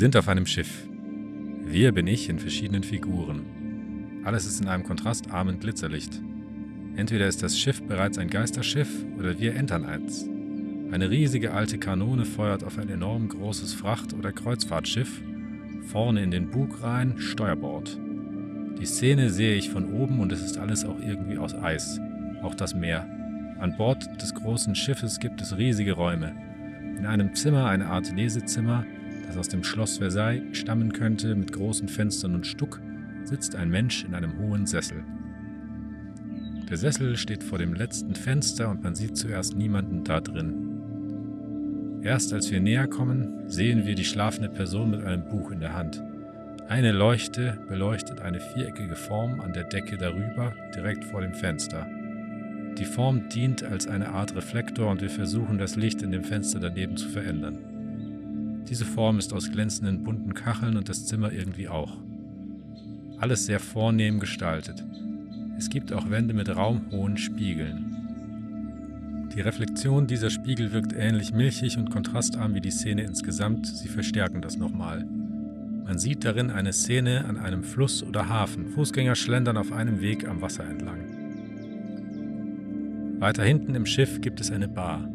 [0.00, 0.88] sind auf einem Schiff.
[1.66, 4.22] Wir bin ich in verschiedenen Figuren.
[4.24, 6.22] Alles ist in einem kontrastarmen Glitzerlicht.
[6.96, 10.26] Entweder ist das Schiff bereits ein Geisterschiff oder wir entern eins.
[10.90, 15.20] Eine riesige alte Kanone feuert auf ein enorm großes Fracht- oder Kreuzfahrtschiff.
[15.82, 17.98] Vorne in den Bug rein, Steuerbord.
[18.80, 22.00] Die Szene sehe ich von oben und es ist alles auch irgendwie aus Eis.
[22.42, 23.06] Auch das Meer.
[23.58, 26.32] An Bord des großen Schiffes gibt es riesige Räume.
[26.96, 28.86] In einem Zimmer eine Art Lesezimmer,
[29.30, 32.80] das aus dem Schloss Versailles stammen könnte, mit großen Fenstern und Stuck,
[33.22, 35.04] sitzt ein Mensch in einem hohen Sessel.
[36.68, 42.00] Der Sessel steht vor dem letzten Fenster und man sieht zuerst niemanden da drin.
[42.02, 45.74] Erst als wir näher kommen, sehen wir die schlafende Person mit einem Buch in der
[45.74, 46.02] Hand.
[46.68, 51.86] Eine Leuchte beleuchtet eine viereckige Form an der Decke darüber, direkt vor dem Fenster.
[52.78, 56.58] Die Form dient als eine Art Reflektor und wir versuchen das Licht in dem Fenster
[56.58, 57.79] daneben zu verändern.
[58.68, 61.96] Diese Form ist aus glänzenden bunten Kacheln und das Zimmer irgendwie auch.
[63.18, 64.84] Alles sehr vornehm gestaltet.
[65.58, 67.96] Es gibt auch Wände mit raumhohen Spiegeln.
[69.34, 74.42] Die Reflexion dieser Spiegel wirkt ähnlich milchig und kontrastarm wie die Szene insgesamt, sie verstärken
[74.42, 75.04] das nochmal.
[75.84, 78.68] Man sieht darin eine Szene an einem Fluss oder Hafen.
[78.68, 81.20] Fußgänger schlendern auf einem Weg am Wasser entlang.
[83.20, 85.08] Weiter hinten im Schiff gibt es eine Bar.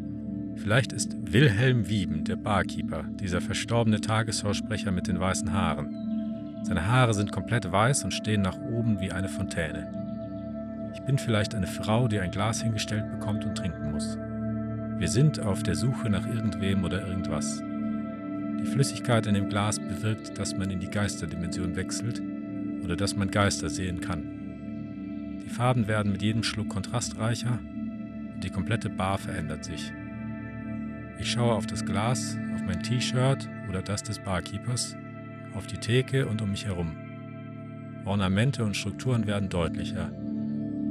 [0.56, 6.62] Vielleicht ist Wilhelm Wieben der Barkeeper, dieser verstorbene Tagesschausprecher mit den weißen Haaren.
[6.64, 10.90] Seine Haare sind komplett weiß und stehen nach oben wie eine Fontäne.
[10.94, 14.16] Ich bin vielleicht eine Frau, die ein Glas hingestellt bekommt und trinken muss.
[14.98, 17.62] Wir sind auf der Suche nach irgendwem oder irgendwas.
[18.58, 22.22] Die Flüssigkeit in dem Glas bewirkt, dass man in die Geisterdimension wechselt
[22.82, 25.42] oder dass man Geister sehen kann.
[25.44, 27.58] Die Farben werden mit jedem Schluck kontrastreicher
[28.34, 29.92] und die komplette Bar verändert sich.
[31.18, 34.96] Ich schaue auf das Glas, auf mein T-Shirt oder das des Barkeepers,
[35.54, 36.96] auf die Theke und um mich herum.
[38.04, 40.12] Ornamente und Strukturen werden deutlicher.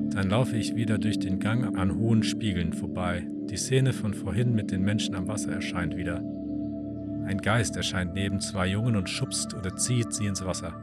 [0.09, 3.27] Dann laufe ich wieder durch den Gang an hohen Spiegeln vorbei.
[3.49, 6.23] Die Szene von vorhin mit den Menschen am Wasser erscheint wieder.
[7.25, 10.73] Ein Geist erscheint neben zwei Jungen und schubst oder zieht sie ins Wasser.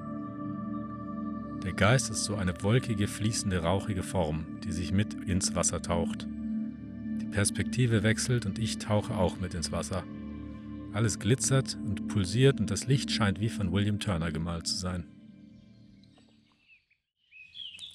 [1.64, 6.26] Der Geist ist so eine wolkige, fließende, rauchige Form, die sich mit ins Wasser taucht.
[7.32, 10.04] Perspektive wechselt und ich tauche auch mit ins Wasser.
[10.92, 15.08] Alles glitzert und pulsiert und das Licht scheint wie von William Turner gemalt zu sein.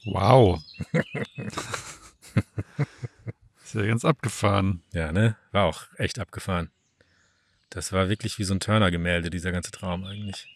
[0.05, 0.61] Wow.
[3.63, 4.81] Ist ja ganz abgefahren.
[4.93, 5.35] Ja, ne?
[5.51, 6.71] War auch echt abgefahren.
[7.69, 10.47] Das war wirklich wie so ein Turner-Gemälde, dieser ganze Traum eigentlich.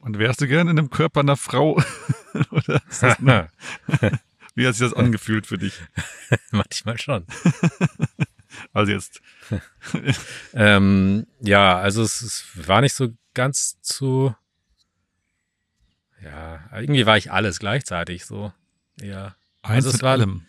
[0.00, 1.80] Und wärst du gern in einem Körper einer Frau?
[2.50, 2.82] Oder
[4.56, 5.74] wie hat sich das angefühlt für dich?
[6.50, 7.24] Manchmal schon.
[8.72, 9.20] Also jetzt.
[10.54, 14.34] Ähm, ja, also es, es war nicht so ganz zu.
[16.22, 18.52] Ja, irgendwie war ich alles gleichzeitig so.
[19.00, 19.36] Ja.
[19.62, 20.46] Eins Also es mit war- allem.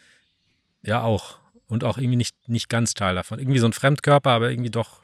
[0.83, 1.39] Ja, auch.
[1.67, 3.39] Und auch irgendwie nicht, nicht ganz Teil davon.
[3.39, 5.01] Irgendwie so ein Fremdkörper, aber irgendwie doch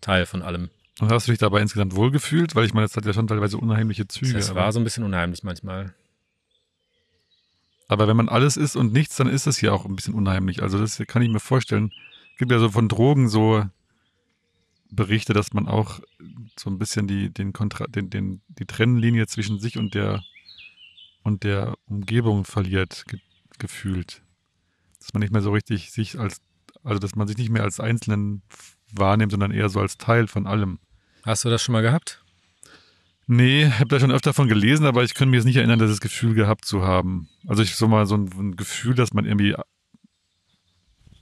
[0.00, 0.70] Teil von allem.
[1.00, 2.54] Und hast du dich dabei insgesamt wohlgefühlt?
[2.54, 4.42] Weil ich meine, das hat ja schon teilweise unheimliche Züge.
[4.48, 5.92] Aber, war so ein bisschen unheimlich manchmal.
[7.88, 10.62] Aber wenn man alles ist und nichts, dann ist das hier auch ein bisschen unheimlich.
[10.62, 11.92] Also das kann ich mir vorstellen.
[12.32, 13.64] Es gibt ja so von Drogen so
[14.90, 16.00] Berichte, dass man auch
[16.58, 20.22] so ein bisschen die, den Kontra den, den, die Trennlinie zwischen sich und der
[21.22, 23.18] und der Umgebung verliert, ge
[23.58, 24.22] gefühlt.
[24.98, 26.40] Dass man nicht mehr so richtig sich als,
[26.82, 28.42] also dass man sich nicht mehr als Einzelnen
[28.92, 30.80] wahrnimmt, sondern eher so als Teil von allem.
[31.24, 32.23] Hast du das schon mal gehabt?
[33.26, 36.00] Nee, habe da schon öfter von gelesen, aber ich könnte mir jetzt nicht erinnern, das
[36.00, 37.28] Gefühl gehabt zu haben.
[37.46, 39.54] Also ich so mal so ein, ein Gefühl, dass man irgendwie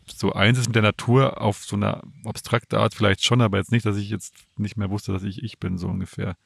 [0.06, 3.70] so eins ist mit der Natur auf so eine abstrakte Art vielleicht schon, aber jetzt
[3.72, 6.36] nicht, dass ich jetzt nicht mehr wusste, dass ich ich bin, so ungefähr.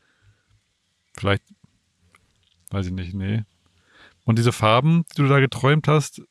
[1.14, 1.42] Vielleicht,
[2.70, 3.44] weiß ich nicht, nee.
[4.24, 6.22] Und diese Farben, die du da geträumt hast,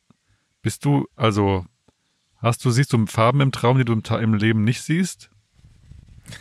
[0.61, 1.65] bist du, also,
[2.37, 5.31] hast du, siehst du Farben im Traum, die du im, im Leben nicht siehst?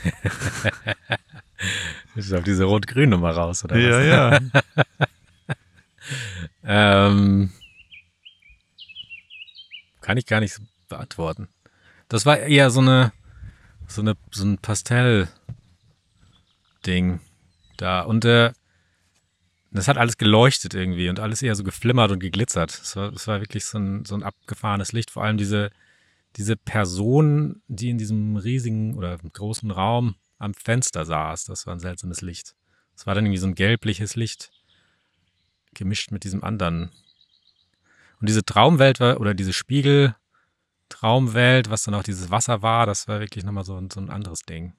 [2.15, 4.43] Ist auf diese Rot-Grün-Nummer raus, oder ja, was?
[4.53, 4.63] ja.
[6.67, 7.51] Ähm,
[10.01, 11.49] kann ich gar nicht beantworten.
[12.09, 13.13] Das war eher so eine,
[13.87, 15.29] so eine, so ein Pastell-Ding
[17.77, 18.01] da.
[18.03, 18.53] Und äh,
[19.71, 22.71] das hat alles geleuchtet irgendwie und alles eher so geflimmert und geglitzert.
[22.71, 25.11] Es war, es war wirklich so ein, so ein abgefahrenes Licht.
[25.11, 25.71] Vor allem diese,
[26.37, 31.81] diese Person, die in diesem riesigen oder großen Raum am Fenster saß, das war ein
[31.81, 32.55] seltsames Licht.
[32.97, 34.51] Es war dann irgendwie so ein gelbliches Licht
[35.75, 36.91] gemischt mit diesem anderen.
[38.21, 43.21] Und diese Traumwelt war, oder diese Spiegel-Traumwelt, was dann auch dieses Wasser war, das war
[43.21, 44.75] wirklich nochmal so, ein- so ein anderes Ding.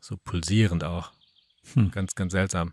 [0.00, 1.12] So pulsierend auch.
[1.74, 1.90] Hm.
[1.90, 2.72] Ganz, ganz seltsam.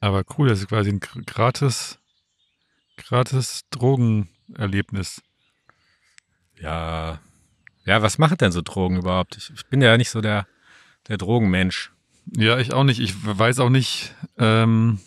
[0.00, 1.98] Aber cool, das ist quasi ein gr- gratis,
[2.96, 5.22] gratis Drogenerlebnis.
[6.60, 7.20] Ja.
[7.84, 9.36] Ja, was machen denn so Drogen überhaupt?
[9.36, 10.46] Ich, ich bin ja nicht so der,
[11.08, 11.92] der Drogenmensch.
[12.36, 13.00] Ja, ich auch nicht.
[13.00, 14.14] Ich weiß auch nicht.
[14.38, 15.00] Ähm,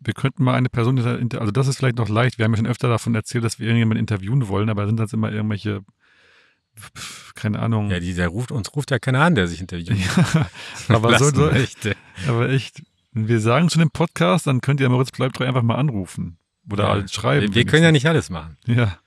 [0.00, 2.38] wir könnten mal eine Person, also das ist vielleicht noch leicht.
[2.38, 5.12] Wir haben ja schon öfter davon erzählt, dass wir irgendjemanden interviewen wollen, aber sind das
[5.12, 5.80] immer irgendwelche,
[7.34, 7.90] keine Ahnung.
[7.90, 9.96] Ja, die, der ruft, uns ruft ja keiner an, der sich interviewt.
[10.88, 11.96] aber, so, so, möchte.
[12.28, 15.76] aber echt, wenn wir sagen schon im Podcast, dann könnt ihr Moritz bleibt einfach mal
[15.76, 16.38] anrufen.
[16.70, 16.90] Oder Ja.
[16.90, 17.48] halt schreiben.
[17.48, 18.56] Wir, wir können ja nicht alles machen.
[18.66, 18.98] Ja.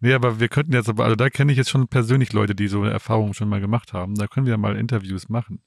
[0.00, 2.68] Nee, aber wir könnten jetzt, aber also da kenne ich jetzt schon persönlich Leute, die
[2.68, 4.14] so eine Erfahrung schon mal gemacht haben.
[4.14, 5.60] Da können wir mal Interviews machen.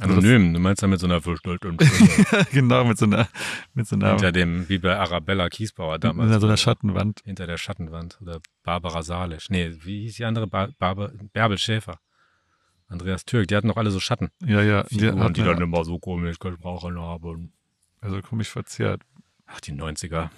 [0.00, 1.58] Also Anonym, du meinst da mit so einer Stimme
[2.52, 3.28] genau, mit so einer,
[3.74, 6.30] mit so einer, hinter dem, wie bei Arabella Kiesbauer damals.
[6.30, 7.22] mit so einer Schattenwand.
[7.24, 9.50] hinter der Schattenwand oder Barbara Salisch.
[9.50, 10.46] Nee, wie hieß die andere?
[10.46, 11.98] Bar Barber, Bärbel Schäfer.
[12.86, 14.82] Andreas Türk, die hatten doch alle so Schattenfiguren, Ja, ja.
[14.84, 17.52] Die die, hatten die ja- dann immer so komisch gesprochen haben.
[18.00, 19.02] Also komisch verzerrt.
[19.46, 20.30] Ach, die 90er.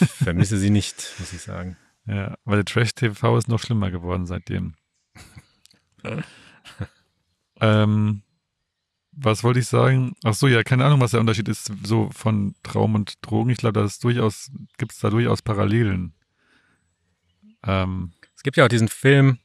[0.00, 1.76] Ich vermisse sie nicht, muss ich sagen.
[2.06, 4.74] Ja, weil der Trash-TV ist noch schlimmer geworden seitdem.
[7.60, 8.22] ähm,
[9.12, 10.14] was wollte ich sagen?
[10.24, 13.50] Ach so, ja, keine Ahnung, was der Unterschied ist so von Traum und Drogen.
[13.50, 16.14] Ich glaube, da durchaus, gibt es da durchaus Parallelen.
[17.64, 19.38] Ähm, Es gibt ja auch diesen Film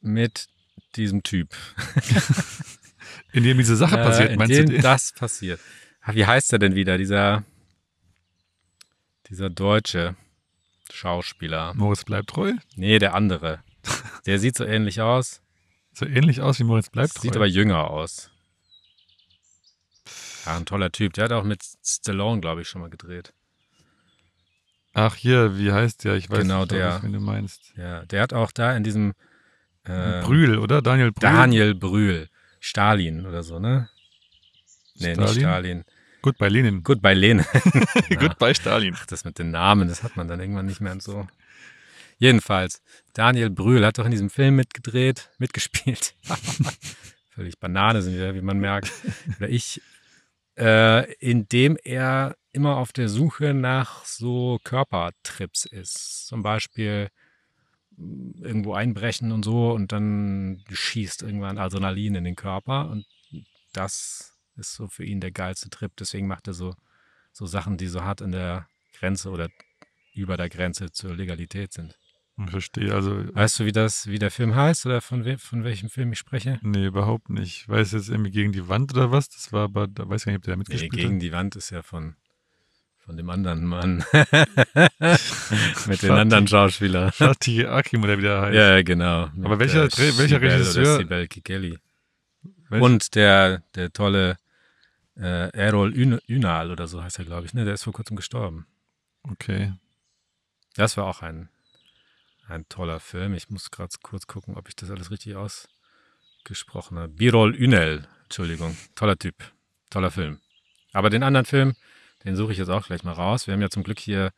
[0.00, 0.48] mit
[0.96, 1.54] diesem Typ.
[3.32, 4.80] in dem diese Sache passiert, Äh, in meinst dem du?
[4.80, 5.60] das passiert.
[6.12, 6.98] Wie heißt er denn wieder?
[6.98, 7.44] Dieser,
[9.30, 10.16] dieser deutsche
[10.94, 11.74] Schauspieler.
[11.74, 12.52] Moritz bleibt treu?
[12.76, 13.62] Nee, der andere.
[14.26, 15.42] Der sieht so ähnlich aus.
[15.92, 17.22] So ähnlich aus wie Moritz bleibt treu.
[17.22, 18.30] Sieht aber jünger aus.
[20.46, 21.12] Ja, ein toller Typ.
[21.14, 23.32] Der hat auch mit Stallone, glaube ich, schon mal gedreht.
[24.92, 26.14] Ach, hier, wie heißt der?
[26.14, 27.02] Ich weiß Genau nicht, der.
[27.02, 27.72] wen du meinst.
[27.76, 29.14] Ja, der hat auch da in diesem
[29.84, 30.80] äh, Brühl, oder?
[30.80, 31.22] Daniel Brühl.
[31.30, 32.28] Daniel Brühl.
[32.60, 33.88] Stalin oder so, ne?
[34.94, 35.84] Nee, nicht Stalin?
[36.24, 36.82] Gut bei Lenin.
[36.82, 37.44] Gut bei Lenin.
[38.18, 38.94] Gut bei Stalin.
[38.96, 41.28] Ach, das mit den Namen, das hat man dann irgendwann nicht mehr so.
[42.16, 42.80] Jedenfalls,
[43.12, 46.14] Daniel Brühl hat doch in diesem Film mitgedreht, mitgespielt.
[47.28, 48.90] Völlig Banane sind wir, wie man merkt.
[49.36, 49.82] Oder ich,
[50.56, 56.26] äh, indem er immer auf der Suche nach so Körpertrips ist.
[56.26, 57.10] Zum Beispiel
[57.98, 63.04] mh, irgendwo einbrechen und so und dann schießt irgendwann Adrenalin in den Körper und
[63.74, 65.92] das ist so für ihn der geilste Trip.
[65.98, 66.74] Deswegen macht er so,
[67.32, 68.66] so Sachen, die so hart an der
[68.98, 69.48] Grenze oder
[70.14, 71.96] über der Grenze zur Legalität sind.
[72.44, 72.92] Ich verstehe.
[72.92, 76.12] Also, Weißt du, wie das, wie der Film heißt oder von, we von welchem Film
[76.12, 76.58] ich spreche?
[76.62, 77.68] nee, überhaupt nicht.
[77.68, 79.28] Weiß jetzt irgendwie gegen die Wand oder was?
[79.28, 81.22] Das war aber, da weiß ich gar nicht, ob der Nee, mitgespielt gegen hat.
[81.22, 82.16] die Wand ist ja von,
[82.98, 84.04] von dem anderen Mann.
[85.86, 87.12] Mit den anderen Schauspielern.
[87.12, 88.54] Fatih Akim oder wie der heißt.
[88.54, 89.28] Ja, genau.
[89.34, 91.78] Mit, Aber welcher äh, welcher Regisseur- Sibel Kikeli.
[92.68, 94.38] Welch- Und der, der tolle
[95.16, 97.54] äh, Errol Ün- Ünal oder so heißt er, glaube ich.
[97.54, 97.64] Ne?
[97.64, 98.66] Der ist vor kurzem gestorben.
[99.22, 99.72] Okay.
[100.76, 101.48] Das war auch ein,
[102.48, 103.34] ein toller Film.
[103.34, 107.08] Ich muss gerade kurz gucken, ob ich das alles richtig ausgesprochen habe.
[107.08, 108.76] Birol Ünel, Entschuldigung.
[108.94, 109.36] Toller Typ.
[109.90, 110.40] Toller Film.
[110.92, 111.74] Aber den anderen Film,
[112.24, 113.46] den suche ich jetzt auch gleich mal raus.
[113.46, 114.32] Wir haben ja zum Glück hier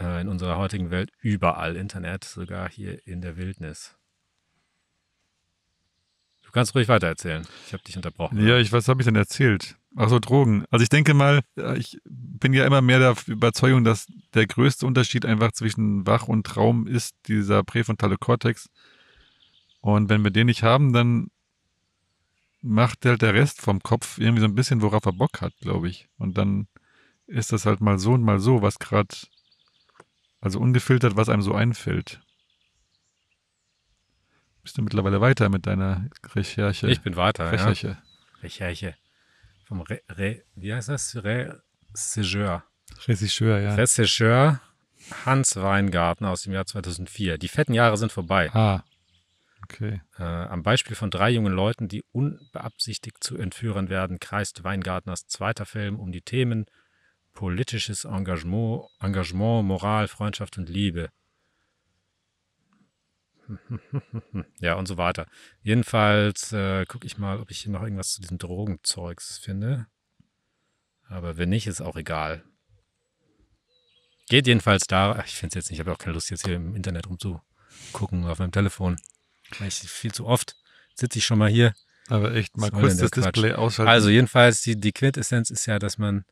[0.00, 3.96] äh, in unserer heutigen Welt überall Internet, sogar hier in der Wildnis.
[6.52, 7.46] Du kannst ruhig weitererzählen.
[7.66, 8.46] Ich habe dich unterbrochen.
[8.46, 9.76] Ja, ich, was habe ich denn erzählt?
[9.96, 10.66] Ach so, Drogen.
[10.70, 14.84] Also ich denke mal, äh, ich bin ja immer mehr der Überzeugung, dass der größte
[14.84, 18.68] Unterschied einfach zwischen Wach und Traum ist dieser präfrontale Kortex.
[19.80, 21.30] Und wenn wir den nicht haben, dann
[22.60, 25.88] macht halt der Rest vom Kopf irgendwie so ein bisschen, worauf er Bock hat, glaube
[25.88, 26.10] ich.
[26.18, 26.68] Und dann
[27.26, 29.16] ist das halt mal so und mal so, was gerade,
[30.42, 32.20] also ungefiltert, was einem so einfällt.
[34.62, 36.88] Bist du mittlerweile weiter mit deiner Recherche?
[36.88, 37.44] Ich bin weiter.
[37.44, 37.50] Ja.
[37.50, 37.98] Recherche.
[38.42, 38.94] Recherche.
[39.64, 41.16] Vom Re, Re, wie heißt das?
[41.16, 42.64] Regisseur.
[43.06, 43.74] Regisseur, ja.
[43.74, 44.60] Regisseur
[45.24, 47.38] Hans Weingarten aus dem Jahr 2004.
[47.38, 48.50] Die fetten Jahre sind vorbei.
[48.54, 48.84] Ah,
[49.64, 50.00] okay.
[50.18, 55.66] Äh, am Beispiel von drei jungen Leuten, die unbeabsichtigt zu Entführern werden, kreist Weingartners zweiter
[55.66, 56.66] Film um die Themen
[57.32, 61.08] politisches Engagement, Engagement, Moral, Freundschaft und Liebe.
[64.60, 65.26] ja, und so weiter.
[65.62, 69.86] Jedenfalls äh, gucke ich mal, ob ich hier noch irgendwas zu diesem Drogenzeugs finde.
[71.08, 72.44] Aber wenn nicht, ist auch egal.
[74.28, 75.12] Geht jedenfalls da.
[75.12, 77.06] ach, Ich finde es jetzt nicht, ich habe auch keine Lust, jetzt hier im Internet
[77.08, 78.98] rumzugucken auf meinem Telefon.
[79.60, 80.56] Ich viel zu oft
[80.94, 81.74] sitze ich schon mal hier.
[82.08, 83.10] Aber echt mal kurz das?
[83.10, 83.90] Display ausschalten.
[83.90, 86.24] Also jedenfalls, die, die Quintessenz ist ja, dass man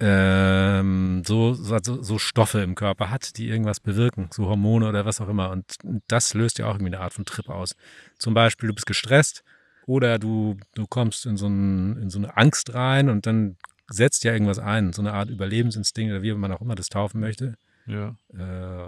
[0.00, 5.20] ähm, so, so, so Stoffe im Körper hat, die irgendwas bewirken, so Hormone oder was
[5.20, 5.50] auch immer.
[5.50, 5.76] Und
[6.08, 7.76] das löst ja auch irgendwie eine Art von Trip aus.
[8.18, 9.44] Zum Beispiel, du bist gestresst
[9.86, 13.56] oder du, du kommst in so, ein, in so eine Angst rein und dann
[13.88, 17.20] setzt ja irgendwas ein, so eine Art Überlebensinstinkt oder wie man auch immer das taufen
[17.20, 17.56] möchte.
[17.86, 18.16] ja.
[18.32, 18.42] Äh,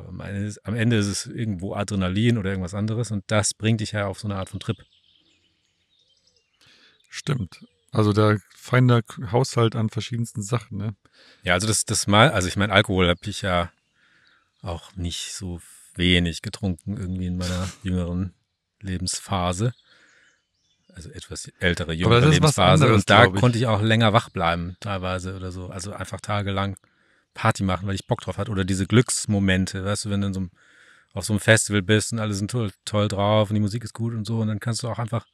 [0.09, 3.81] am, Ende ist, am Ende ist es irgendwo Adrenalin oder irgendwas anderes und das bringt
[3.81, 4.79] dich ja auf so eine Art von Trip.
[7.11, 7.67] Stimmt.
[7.93, 10.97] Also der feiner Haushalt an verschiedensten Sachen, ne?
[11.43, 13.71] Ja, also das, das mal, also ich meine, Alkohol habe ich ja
[14.63, 15.61] auch nicht so
[15.95, 18.33] wenig getrunken irgendwie in meiner jüngeren
[18.81, 19.75] Lebensphase.
[20.95, 22.85] Also etwas ältere, jüngere Lebensphase.
[22.85, 25.69] anderes, Und da konnte ich auch länger wach bleiben, teilweise oder so.
[25.69, 26.77] Also einfach tagelang
[27.35, 28.51] Party machen, weil ich Bock drauf hatte.
[28.51, 30.51] Oder diese Glücksmomente, weißt du, wenn du in so einem,
[31.13, 33.95] auf so einem Festival bist und alle sind toll, toll drauf und die Musik ist
[33.95, 34.41] gut und so.
[34.41, 35.27] Und dann kannst du auch einfach,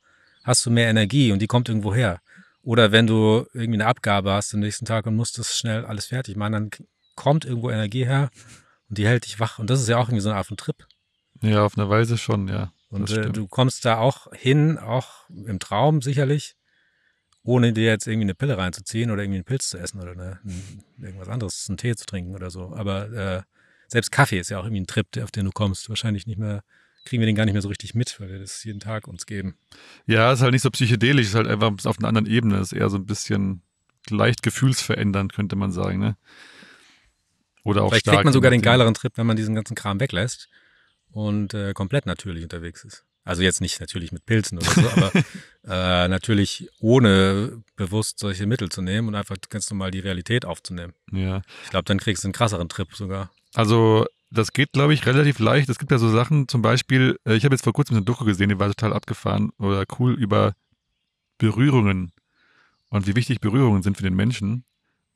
[0.45, 2.21] hast du mehr Energie und die kommt irgendwo her.
[2.69, 6.05] Oder wenn du irgendwie eine Abgabe hast am nächsten Tag und musst das schnell alles
[6.05, 6.71] fertig machen, dann
[7.15, 8.29] kommt irgendwo Energie her
[8.91, 9.59] und die hält dich wach.
[9.59, 10.77] Und das ist ja auch irgendwie so eine Art von Trip.
[11.41, 12.75] Ja, auf eine Weise schon, ja.
[12.91, 16.57] Und äh, du kommst da auch hin, auch im Traum sicherlich,
[17.43, 20.39] ohne dir jetzt irgendwie eine Pille reinzuziehen oder irgendwie einen Pilz zu essen oder eine,
[20.45, 22.75] ein- irgendwas anderes, einen Tee zu trinken oder so.
[22.75, 23.43] Aber äh,
[23.87, 25.89] selbst Kaffee ist ja auch irgendwie ein Trip, auf den du kommst.
[25.89, 26.63] Wahrscheinlich nicht mehr,
[27.09, 29.27] kriegen wir den gar nicht mehr so richtig mit, weil wir das jeden Tag uns
[29.27, 29.57] geben.
[30.07, 32.59] Ja, ist halt nicht so psychedelisch, ist halt einfach auf einer anderen Ebene.
[32.61, 33.63] Ist eher so ein bisschen
[34.11, 36.17] leicht gefühlsverändernd, könnte man sagen, ne?
[37.65, 38.17] Oder auch Vielleicht stark.
[38.17, 40.49] kriegt man sogar den geileren Trip, wenn man diesen ganzen Kram weglässt
[41.11, 43.05] und äh, komplett natürlich unterwegs ist.
[43.25, 45.13] Also jetzt nicht natürlich mit Pilzen oder so, aber
[46.05, 50.95] äh, natürlich ohne bewusst solche Mittel zu nehmen und einfach ganz normal die Realität aufzunehmen.
[51.13, 51.43] Ja.
[51.65, 53.31] Ich glaube, dann kriegst du einen krasseren Trip sogar.
[53.55, 55.69] Also, das geht, glaube ich, relativ leicht.
[55.69, 58.25] Es gibt ja so Sachen, zum Beispiel, äh, ich habe jetzt vor kurzem eine Doku
[58.25, 60.55] gesehen, die war total abgefahren oder cool über
[61.39, 62.13] Berührungen
[62.89, 64.65] und wie wichtig Berührungen sind für den Menschen.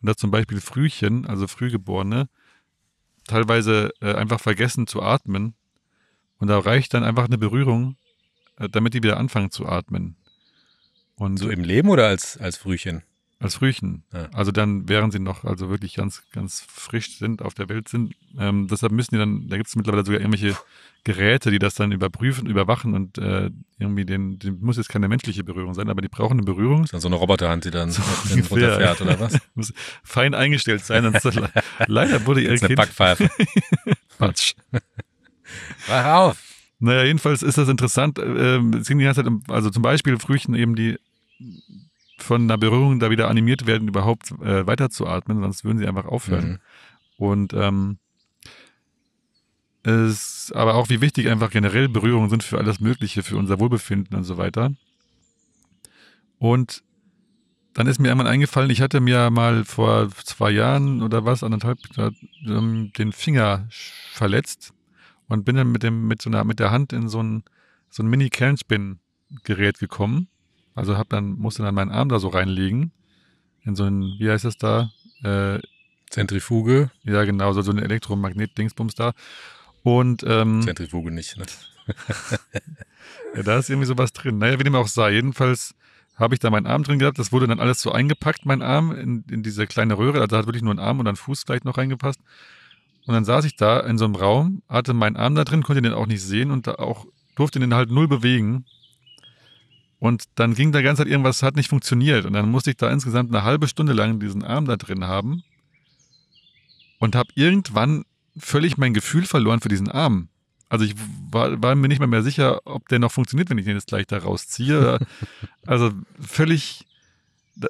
[0.01, 2.29] Und dass zum Beispiel Frühchen, also Frühgeborene,
[3.27, 5.55] teilweise äh, einfach vergessen zu atmen.
[6.39, 7.97] Und da reicht dann einfach eine Berührung,
[8.57, 10.17] äh, damit die wieder anfangen zu atmen.
[11.17, 13.03] Und So im Leben oder als, als Frühchen?
[13.43, 14.05] Als Frühchen.
[14.13, 14.29] Ja.
[14.33, 18.15] Also dann, während sie noch also wirklich ganz, ganz frisch sind, auf der Welt sind.
[18.39, 20.57] Ähm, deshalb müssen die dann, da gibt es mittlerweile sogar irgendwelche
[21.05, 25.43] Geräte, die das dann überprüfen, überwachen und äh, irgendwie den, den muss jetzt keine menschliche
[25.43, 26.85] Berührung sein, aber die brauchen eine Berührung.
[26.85, 28.03] Ist dann so eine Roboterhand, die dann So
[28.51, 29.39] runterfährt oder was?
[29.55, 29.73] Muss
[30.05, 31.05] fein eingestellt sein.
[31.87, 33.31] Leider wurde ihr Jetzt eine Kind Backpfeife.
[34.17, 34.55] Quatsch.
[35.89, 36.43] Wach auf!
[36.79, 38.19] Naja, jedenfalls ist das interessant.
[38.19, 40.99] Ähm, es ging die ganze Zeit um, also zum Beispiel Früchten eben, die
[42.33, 46.49] von einer Berührung da wieder animiert werden, überhaupt äh, weiterzuatmen, sonst würden sie einfach aufhören.
[46.49, 46.59] Mhm.
[47.19, 47.99] Und ähm,
[49.83, 54.17] es aber auch wie wichtig einfach generell Berührungen sind für alles Mögliche, für unser Wohlbefinden
[54.17, 54.73] und so weiter.
[56.39, 56.83] Und
[57.75, 61.81] dann ist mir einmal eingefallen, ich hatte mir mal vor zwei Jahren oder was, anderthalb,
[62.47, 63.69] ähm, den Finger
[64.13, 64.73] verletzt
[65.29, 67.45] und bin dann mit dem, mit so einer, mit der Hand in so ein,
[67.91, 70.29] so ein Mini-Kernspin-Gerät gekommen.
[70.75, 72.93] Also hab dann, musste dann meinen Arm da so reinlegen.
[73.65, 74.91] In so ein, wie heißt das da?
[75.23, 75.61] Äh,
[76.11, 76.91] Zentrifuge.
[77.05, 79.13] Ja, genau, so, so ein Elektromagnet-Dingsbums da.
[79.83, 81.45] Und ähm, Zentrifuge nicht, ne?
[83.37, 84.39] ja, da ist irgendwie sowas drin.
[84.39, 85.13] Naja, wie dem auch sei.
[85.13, 85.75] Jedenfalls
[86.17, 87.19] habe ich da meinen Arm drin gehabt.
[87.19, 90.19] Das wurde dann alles so eingepackt, mein Arm, in, in diese kleine Röhre.
[90.19, 92.21] Also da hat wirklich nur ein Arm und ein Fuß vielleicht noch reingepasst.
[93.07, 95.83] Und dann saß ich da in so einem Raum, hatte meinen Arm da drin, konnte
[95.83, 98.65] den auch nicht sehen und da auch durfte den halt null bewegen.
[100.03, 102.25] Und dann ging da ganze Zeit irgendwas, hat nicht funktioniert.
[102.25, 105.45] Und dann musste ich da insgesamt eine halbe Stunde lang diesen Arm da drin haben
[106.99, 108.05] und habe irgendwann
[108.37, 110.29] völlig mein Gefühl verloren für diesen Arm.
[110.69, 110.97] Also ich
[111.31, 113.87] war, war, mir nicht mal mehr sicher, ob der noch funktioniert, wenn ich den jetzt
[113.87, 114.99] gleich da rausziehe.
[115.67, 116.85] also völlig,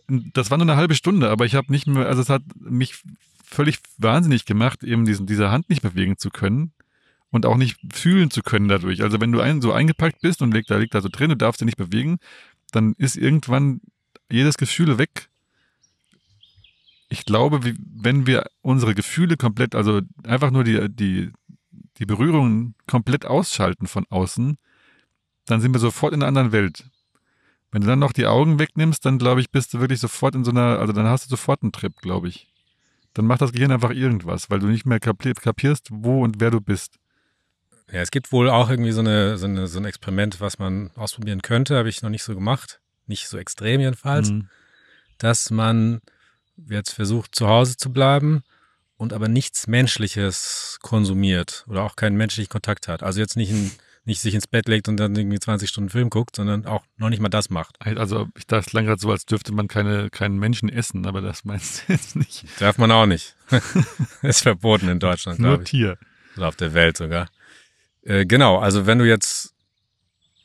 [0.09, 3.03] das war nur eine halbe Stunde, aber ich habe nicht mehr, also es hat mich
[3.45, 6.73] völlig wahnsinnig gemacht, eben diesen, diese Hand nicht bewegen zu können
[7.33, 9.03] und auch nicht fühlen zu können dadurch.
[9.03, 11.37] Also wenn du ein, so eingepackt bist und liegt, da liegt da so drin, du
[11.37, 12.19] darfst dich nicht bewegen,
[12.71, 13.81] dann ist irgendwann
[14.31, 15.29] jedes Gefühl weg
[17.13, 21.31] ich glaube, wenn wir unsere Gefühle komplett, also einfach nur die, die,
[21.99, 24.57] die Berührungen komplett ausschalten von außen,
[25.45, 26.87] dann sind wir sofort in einer anderen Welt.
[27.71, 30.43] Wenn du dann noch die Augen wegnimmst, dann glaube ich, bist du wirklich sofort in
[30.43, 32.49] so einer, also dann hast du sofort einen Trip, glaube ich.
[33.13, 36.63] Dann macht das Gehirn einfach irgendwas, weil du nicht mehr kapierst, wo und wer du
[36.63, 36.99] bist.
[37.93, 40.91] Ja, es gibt wohl auch irgendwie so, eine, so, eine, so ein Experiment, was man
[40.97, 42.81] ausprobieren könnte, habe ich noch nicht so gemacht.
[43.07, 44.31] Nicht so extrem jedenfalls.
[44.31, 44.49] Mhm.
[45.19, 46.01] Dass man
[46.57, 48.45] jetzt versucht, zu Hause zu bleiben
[48.97, 53.03] und aber nichts Menschliches konsumiert oder auch keinen menschlichen Kontakt hat.
[53.03, 53.71] Also jetzt nicht, in,
[54.05, 57.11] nicht sich ins Bett legt und dann irgendwie 20 Stunden Film guckt, sondern auch noch
[57.11, 57.77] nicht mal das macht.
[57.81, 61.45] Also ich dachte lange gerade so, als dürfte man keine, keinen Menschen essen, aber das
[61.45, 62.45] meinst du jetzt nicht.
[62.59, 63.37] Darf man auch nicht.
[64.23, 65.73] ist verboten in Deutschland, glaube ich.
[65.73, 65.99] Nur Tier.
[66.37, 67.29] Oder auf der Welt sogar.
[68.03, 69.55] Äh, genau, also wenn du jetzt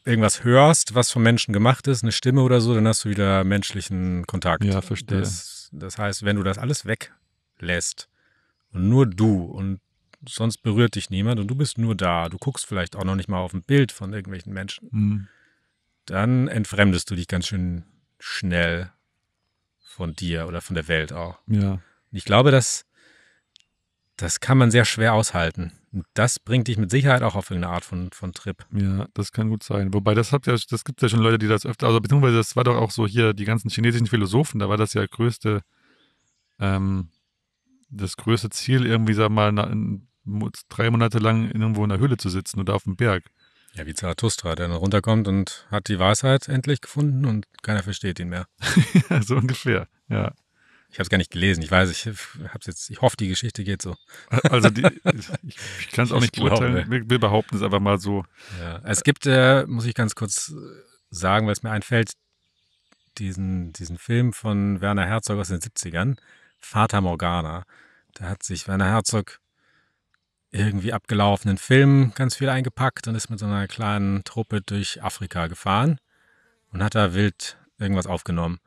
[0.06, 3.44] irgendwas hörst, was von Menschen gemacht ist, eine Stimme oder so, dann hast du wieder
[3.44, 4.64] menschlichen Kontakt.
[4.64, 5.20] Ja, verstehe.
[5.20, 8.10] Das das heißt, wenn du das alles weglässt
[8.72, 9.80] und nur du und
[10.28, 13.30] sonst berührt dich niemand und du bist nur da, du guckst vielleicht auch noch nicht
[13.30, 15.28] mal auf ein Bild von irgendwelchen Menschen, mhm.
[16.06, 17.84] dann entfremdest du dich ganz schön
[18.20, 18.92] schnell
[19.80, 21.40] von dir oder von der Welt auch.
[21.48, 21.74] Ja.
[21.74, 22.86] Und ich glaube, dass
[24.16, 25.74] das kann man sehr schwer aushalten.
[25.98, 28.64] Und das bringt dich mit Sicherheit auch auf irgendeine Art von, von Trip.
[28.72, 29.96] Ja, das kann gut sein.
[29.96, 32.64] Wobei, das ja, das gibt ja schon Leute, die das öfter, also beziehungsweise das war
[32.64, 35.64] doch auch so hier, die ganzen chinesischen Philosophen, da war das ja größte,
[36.60, 37.10] ähm,
[37.90, 40.08] das größte Ziel, irgendwie, sag mal, na, in,
[40.70, 43.24] drei Monate lang irgendwo in der Höhle zu sitzen oder auf dem Berg.
[43.74, 48.20] Ja, wie Zarathustra, der dann runterkommt und hat die Weisheit endlich gefunden und keiner versteht
[48.20, 48.46] ihn mehr.
[49.10, 50.34] ja, so ungefähr, ja.
[50.98, 51.62] Ich habe es gar nicht gelesen.
[51.62, 52.90] Ich weiß, ich habe jetzt.
[52.90, 53.96] Ich hoffe, die Geschichte geht so.
[54.50, 55.30] Also die, ich,
[55.80, 56.90] ich kann es auch nicht beurteilen.
[56.90, 58.26] Wir, wir, behaupten es einfach mal so.
[58.60, 60.56] Ja, es gibt, äh, muss ich ganz kurz
[61.12, 62.14] sagen, weil es mir einfällt,
[63.20, 66.18] diesen diesen Film von Werner Herzog aus den 70ern,
[66.58, 67.66] Vater Morgana.
[68.16, 69.40] Da hat sich Werner Herzog
[70.50, 75.46] irgendwie abgelaufenen Film ganz viel eingepackt und ist mit so einer kleinen Truppe durch Afrika
[75.46, 76.00] gefahren
[76.72, 78.58] und hat da wild irgendwas aufgenommen.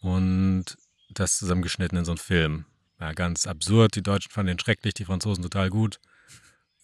[0.00, 0.76] Und
[1.18, 2.66] das zusammengeschnitten in so einen Film.
[3.00, 3.94] Ja, ganz absurd.
[3.96, 6.00] Die Deutschen fanden den schrecklich, die Franzosen total gut.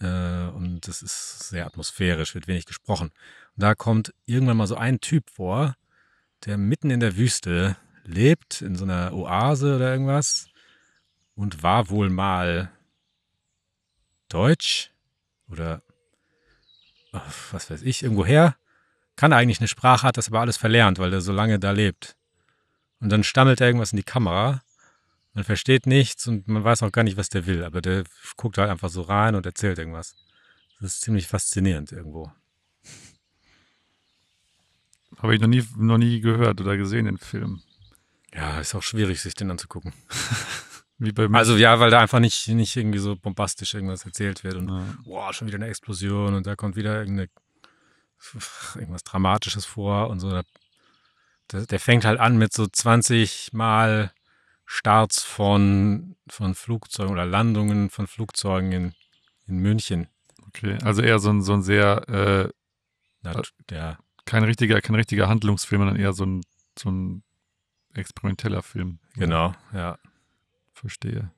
[0.00, 3.08] Äh, und es ist sehr atmosphärisch, wird wenig gesprochen.
[3.56, 5.76] Und da kommt irgendwann mal so ein Typ vor,
[6.44, 10.48] der mitten in der Wüste lebt, in so einer Oase oder irgendwas.
[11.34, 12.70] Und war wohl mal
[14.28, 14.90] Deutsch
[15.48, 15.82] oder
[17.12, 17.20] oh,
[17.52, 18.56] was weiß ich, irgendwoher.
[19.16, 22.16] Kann eigentlich eine Sprache, hat das aber alles verlernt, weil er so lange da lebt.
[23.02, 24.62] Und dann stammelt er irgendwas in die Kamera.
[25.34, 28.04] Man versteht nichts und man weiß auch gar nicht, was der will, aber der
[28.36, 30.14] guckt halt einfach so rein und erzählt irgendwas.
[30.80, 32.30] Das ist ziemlich faszinierend irgendwo.
[35.18, 37.60] Habe ich noch nie, noch nie gehört oder gesehen, den Film.
[38.32, 39.92] Ja, ist auch schwierig, sich den anzugucken.
[40.98, 41.38] Wie bei mir.
[41.38, 44.84] Also ja, weil da einfach nicht, nicht irgendwie so bombastisch irgendwas erzählt wird und ja.
[45.04, 47.28] boah, schon wieder eine Explosion und da kommt wieder irgendeine,
[48.76, 50.30] irgendwas Dramatisches vor und so.
[50.30, 50.44] Da
[51.52, 54.12] der, der fängt halt an mit so 20 Mal
[54.64, 58.94] Starts von, von Flugzeugen oder Landungen von Flugzeugen in,
[59.46, 60.08] in München.
[60.48, 62.48] Okay, also eher so ein, so ein sehr äh,
[63.22, 66.42] Na, der, kein richtiger, kein richtiger Handlungsfilm, sondern eher so ein,
[66.78, 67.22] so ein
[67.94, 68.98] experimenteller Film.
[69.14, 69.98] Genau, ja.
[70.72, 71.30] Verstehe.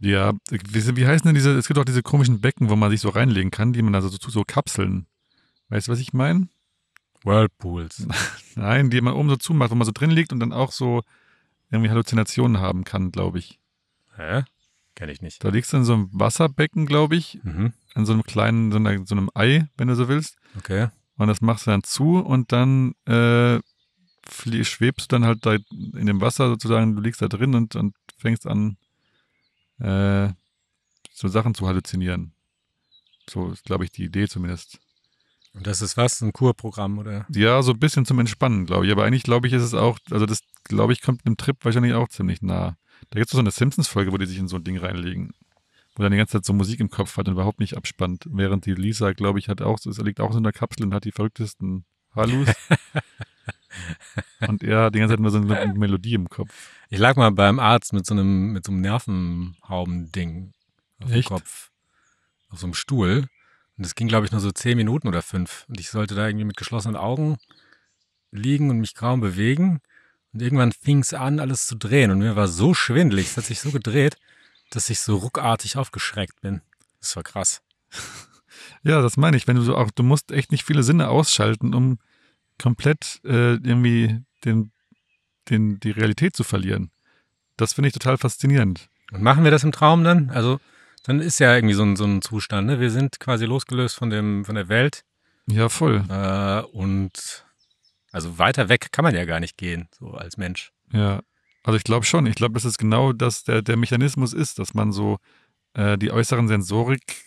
[0.00, 3.00] Ja, wie, wie heißen denn diese, es gibt auch diese komischen Becken, wo man sich
[3.00, 5.06] so reinlegen kann, die man also so, so Kapseln.
[5.68, 6.48] Weißt du, was ich meine?
[7.24, 8.06] Whirlpools.
[8.54, 11.02] Nein, die man oben so zumacht, wo man so drin liegt und dann auch so
[11.70, 13.58] irgendwie Halluzinationen haben kann, glaube ich.
[14.16, 14.42] Hä?
[14.94, 15.42] Kenn ich nicht.
[15.42, 17.72] Da liegst du in so einem Wasserbecken, glaube ich, Mhm.
[17.94, 20.36] an so einem kleinen, so, einer, so einem Ei, wenn du so willst.
[20.56, 20.88] Okay.
[21.16, 23.58] Und das machst du dann zu und dann äh,
[24.62, 27.96] schwebst du dann halt da in dem Wasser sozusagen, du liegst da drin und, und
[28.18, 28.76] fängst an,
[29.80, 30.28] äh,
[31.12, 32.32] so Sachen zu halluzinieren.
[33.28, 34.78] So ist, glaube ich, die Idee zumindest.
[35.54, 36.20] Und das ist was?
[36.20, 37.26] Ein Kurprogramm oder?
[37.30, 38.92] Ja, so ein bisschen zum Entspannen, glaube ich.
[38.92, 41.94] Aber eigentlich, glaube ich, ist es auch, also das, glaube ich, kommt einem Trip wahrscheinlich
[41.94, 42.76] auch ziemlich nah.
[43.10, 45.32] Da gibt es so eine Simpsons-Folge, wo die sich in so ein Ding reinlegen.
[45.94, 48.24] Wo dann die ganze Zeit so Musik im Kopf hat und überhaupt nicht abspannt.
[48.28, 50.94] Während die Lisa, glaube ich, hat auch, so- liegt auch so in der Kapsel und
[50.94, 51.84] hat die verrücktesten
[52.16, 52.48] Hallus.
[54.48, 56.70] und er hat die ganze Zeit nur so eine Melodie im Kopf.
[56.90, 60.52] Ich lag mal beim Arzt mit so einem, mit so einem Nervenhaubending
[61.00, 61.28] auf dem Echt?
[61.28, 61.70] Kopf.
[62.50, 63.28] Auf so einem Stuhl.
[63.76, 65.64] Und das ging, glaube ich, nur so zehn Minuten oder fünf.
[65.68, 67.38] Und ich sollte da irgendwie mit geschlossenen Augen
[68.30, 69.80] liegen und mich kaum bewegen.
[70.32, 72.10] Und irgendwann fing es an, alles zu drehen.
[72.10, 74.16] Und mir war so schwindelig, es hat sich so gedreht,
[74.70, 76.60] dass ich so ruckartig aufgeschreckt bin.
[77.00, 77.62] Das war krass.
[78.82, 79.48] Ja, das meine ich.
[79.48, 81.98] Wenn du so auch, du musst echt nicht viele Sinne ausschalten, um
[82.60, 84.72] komplett äh, irgendwie den,
[85.48, 86.90] den, die Realität zu verlieren.
[87.56, 88.88] Das finde ich total faszinierend.
[89.12, 90.30] Und machen wir das im Traum dann?
[90.30, 90.60] Also,
[91.04, 92.66] dann ist ja irgendwie so ein, so ein Zustand.
[92.66, 92.80] Ne?
[92.80, 95.04] Wir sind quasi losgelöst von, dem, von der Welt.
[95.46, 96.02] Ja, voll.
[96.08, 97.44] Äh, und
[98.10, 100.72] also weiter weg kann man ja gar nicht gehen, so als Mensch.
[100.92, 101.20] Ja.
[101.62, 102.26] Also ich glaube schon.
[102.26, 105.18] Ich glaube, dass es genau das der, der Mechanismus ist, dass man so
[105.74, 107.22] äh, die äußeren Sensorik,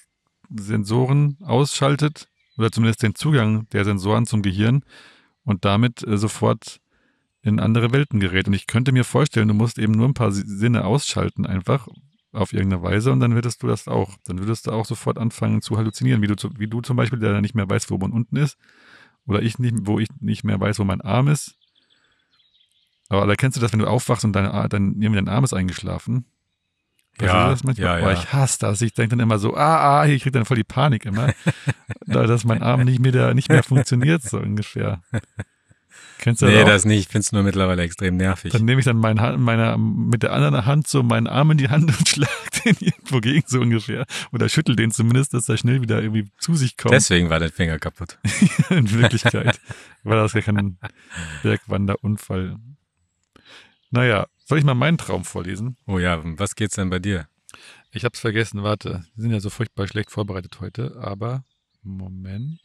[0.49, 4.84] Sensoren ausschaltet oder zumindest den Zugang der Sensoren zum Gehirn
[5.43, 6.80] und damit äh, sofort
[7.43, 8.47] in andere Welten gerät.
[8.47, 11.88] Und ich könnte mir vorstellen, du musst eben nur ein paar Sinne ausschalten einfach
[12.38, 14.15] auf irgendeine Weise und dann würdest du das auch.
[14.25, 17.19] Dann würdest du auch sofort anfangen zu halluzinieren, wie du, zu- wie du zum Beispiel,
[17.19, 18.57] der nicht mehr weiß, wo man unten ist.
[19.25, 21.55] Oder ich nicht, wo ich nicht mehr weiß, wo mein Arm ist.
[23.09, 26.25] Aber da kennst du das, wenn du aufwachst und dein, irgendwie dein Arm ist eingeschlafen?
[27.19, 27.99] Ja, das manchmal?
[28.01, 28.13] ja, ja.
[28.13, 28.81] ich hasse das.
[28.81, 31.33] Ich denke dann immer so, ah, ah, ich krieg dann voll die Panik immer,
[32.05, 35.01] da, dass mein Arm nicht mehr, nicht mehr funktioniert, so ungefähr.
[36.20, 36.68] Kennst du das nee, auch?
[36.68, 36.99] das nicht.
[36.99, 38.51] Ich finde es nur mittlerweile extrem nervig.
[38.51, 41.57] Dann nehme ich dann mein Hand, meiner, mit der anderen Hand so meinen Arm in
[41.57, 42.30] die Hand und schlag
[42.65, 44.05] den irgendwo gegen, so ungefähr.
[44.32, 46.93] Oder schüttel den zumindest, dass er schnell wieder irgendwie zu sich kommt.
[46.93, 48.18] Deswegen war der Finger kaputt.
[48.70, 49.59] in Wirklichkeit
[50.03, 50.78] war das gar kein
[51.43, 52.57] Bergwanderunfall.
[53.91, 55.78] Naja, soll ich mal meinen Traum vorlesen?
[55.86, 57.28] Oh ja, was geht's denn bei dir?
[57.91, 59.05] Ich hab's vergessen, warte.
[59.15, 61.43] Wir sind ja so furchtbar schlecht vorbereitet heute, aber
[61.84, 62.59] Moment.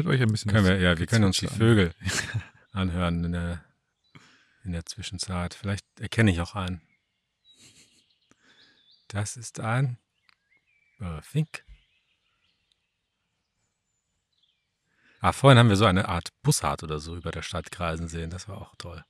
[0.00, 1.46] Hört euch ein bisschen Können wir, ja, wir können uns die.
[1.46, 1.92] Vögel
[2.72, 3.62] anhören in der,
[4.64, 5.52] in der Zwischenzeit.
[5.52, 6.80] Vielleicht erkenne ich auch einen.
[9.08, 9.98] Das ist ein
[11.00, 11.66] äh, Fink.
[15.20, 18.30] Ah, vorhin haben wir so eine Art Bussard oder so über der Stadt kreisen sehen.
[18.30, 19.04] Das war auch toll.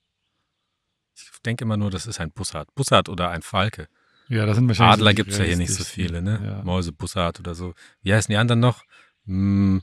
[1.15, 2.75] Ich denke immer nur, das ist ein Bussard.
[2.75, 3.87] Bussard oder ein Falke.
[4.27, 4.95] Ja, das sind wahrscheinlich.
[4.95, 6.41] Adler so gibt es ja hier nicht so viele, ne?
[6.45, 6.63] Ja.
[6.65, 7.75] Mäusebussard oder so.
[8.03, 8.83] Wie heißen die anderen noch?
[9.27, 9.83] Hm,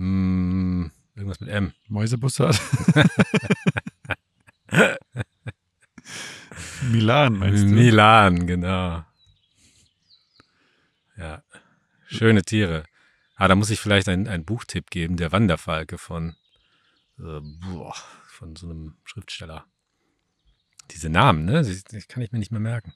[0.00, 1.72] hm, irgendwas mit M.
[1.88, 2.58] Mäusebussard.
[6.90, 7.68] Milan, meinst du?
[7.68, 9.04] Milan, genau.
[11.18, 11.42] Ja,
[12.06, 12.84] schöne Tiere.
[13.36, 16.34] Ah, da muss ich vielleicht einen, Buchtipp geben, der Wanderfalke von,
[17.18, 17.94] äh, boah,
[18.26, 19.66] von so einem Schriftsteller.
[20.92, 21.62] Diese Namen, ne?
[21.62, 22.94] Die, die kann ich mir nicht mehr merken.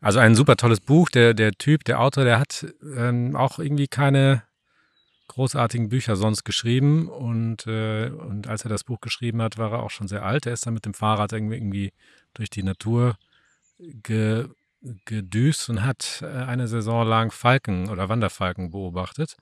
[0.00, 1.10] Also ein super tolles Buch.
[1.10, 4.42] Der, der Typ, der Autor, der hat ähm, auch irgendwie keine
[5.32, 7.08] großartigen Bücher sonst geschrieben.
[7.08, 10.46] Und, äh, und als er das Buch geschrieben hat, war er auch schon sehr alt.
[10.46, 11.92] Er ist dann mit dem Fahrrad irgendwie, irgendwie
[12.34, 13.16] durch die Natur
[13.78, 14.48] ge,
[15.04, 19.36] gedüst und hat äh, eine Saison lang Falken oder Wanderfalken beobachtet.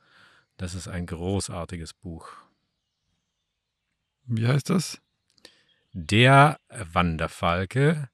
[0.56, 2.28] Das ist ein großartiges Buch.
[4.26, 5.00] Wie heißt das?
[5.92, 8.08] Der Wanderfalke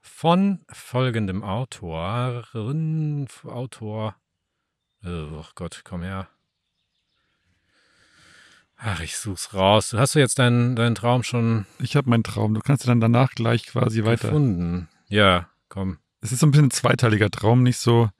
[0.00, 2.44] von folgendem Autor,
[3.44, 4.16] Autor,
[5.04, 6.28] oh Gott, komm her.
[8.84, 9.92] Ach, ich such's raus.
[9.96, 12.52] Hast du jetzt deinen, deinen Traum schon Ich habe meinen Traum.
[12.54, 14.28] Du kannst dann danach gleich quasi weiter.
[14.28, 14.88] gefunden?
[15.08, 15.98] Ja, komm.
[16.20, 18.10] Es ist so ein bisschen ein zweiteiliger Traum, nicht so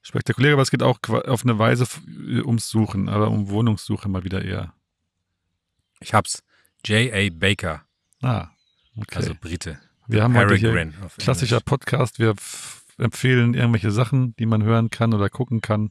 [0.00, 2.00] spektakulär, aber es geht auch auf eine Weise f-
[2.44, 4.72] ums Suchen, aber um Wohnungssuche mal wieder eher.
[6.00, 6.42] Ich hab's.
[6.84, 7.28] J.A.
[7.32, 7.82] Baker,
[8.22, 8.48] Ah,
[8.96, 9.16] okay.
[9.16, 9.78] also Brite.
[10.08, 11.60] wir haben heute hier klassischer.
[11.60, 12.18] Podcast.
[12.18, 12.34] Wir
[12.98, 15.90] empfehlen irgendwelche Sachen, die man hören kann oder gucken kann.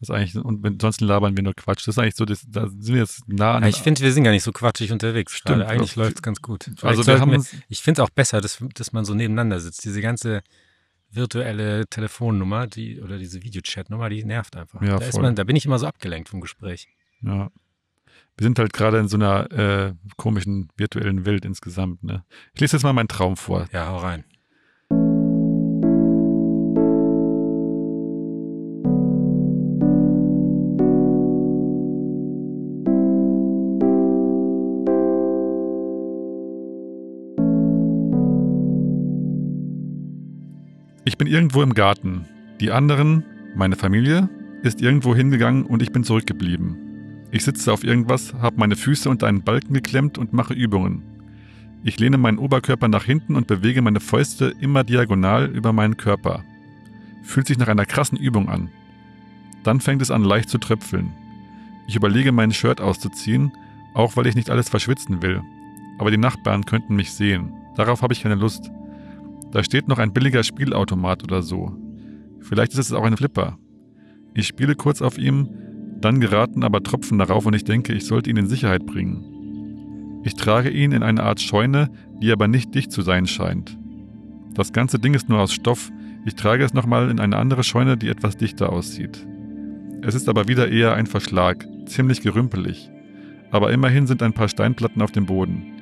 [0.00, 1.80] Das ist eigentlich, und ansonsten labern wir nur Quatsch.
[1.86, 3.62] Das ist eigentlich so, das, da sind wir jetzt nah an.
[3.62, 5.32] Ja, ich finde, wir sind gar nicht so quatschig unterwegs.
[5.32, 5.70] Stimmt, gerade.
[5.70, 6.70] Eigentlich läuft es ganz gut.
[6.82, 9.84] also wir haben wir, ich finde es auch besser, dass, dass man so nebeneinander sitzt.
[9.84, 10.42] Diese ganze
[11.10, 14.80] virtuelle Telefonnummer, die oder diese Videochat-Nummer, die nervt einfach.
[14.82, 15.22] Ja, da, ist voll.
[15.22, 16.88] man, da bin ich immer so abgelenkt vom Gespräch.
[17.22, 17.50] ja.
[18.36, 22.04] Wir sind halt gerade in so einer äh, komischen virtuellen Welt insgesamt.
[22.04, 22.24] Ne?
[22.54, 23.68] Ich lese jetzt mal meinen Traum vor.
[23.72, 24.22] Ja, hau rein.
[41.18, 42.26] Ich bin irgendwo im Garten.
[42.60, 43.24] Die anderen,
[43.56, 44.28] meine Familie,
[44.62, 46.76] ist irgendwo hingegangen und ich bin zurückgeblieben.
[47.32, 51.02] Ich sitze auf irgendwas, habe meine Füße unter einen Balken geklemmt und mache Übungen.
[51.82, 56.44] Ich lehne meinen Oberkörper nach hinten und bewege meine Fäuste immer diagonal über meinen Körper.
[57.24, 58.68] Fühlt sich nach einer krassen Übung an.
[59.64, 61.10] Dann fängt es an leicht zu tröpfeln.
[61.88, 63.50] Ich überlege, mein Shirt auszuziehen,
[63.92, 65.42] auch weil ich nicht alles verschwitzen will.
[65.98, 67.54] Aber die Nachbarn könnten mich sehen.
[67.74, 68.70] Darauf habe ich keine Lust.
[69.50, 71.72] Da steht noch ein billiger Spielautomat oder so.
[72.40, 73.58] Vielleicht ist es auch ein Flipper.
[74.34, 75.48] Ich spiele kurz auf ihm,
[76.00, 80.20] dann geraten aber Tropfen darauf und ich denke, ich sollte ihn in Sicherheit bringen.
[80.24, 81.90] Ich trage ihn in eine Art Scheune,
[82.20, 83.78] die aber nicht dicht zu sein scheint.
[84.54, 85.90] Das ganze Ding ist nur aus Stoff.
[86.26, 89.26] Ich trage es nochmal in eine andere Scheune, die etwas dichter aussieht.
[90.02, 92.90] Es ist aber wieder eher ein Verschlag, ziemlich gerümpelig.
[93.50, 95.77] Aber immerhin sind ein paar Steinplatten auf dem Boden.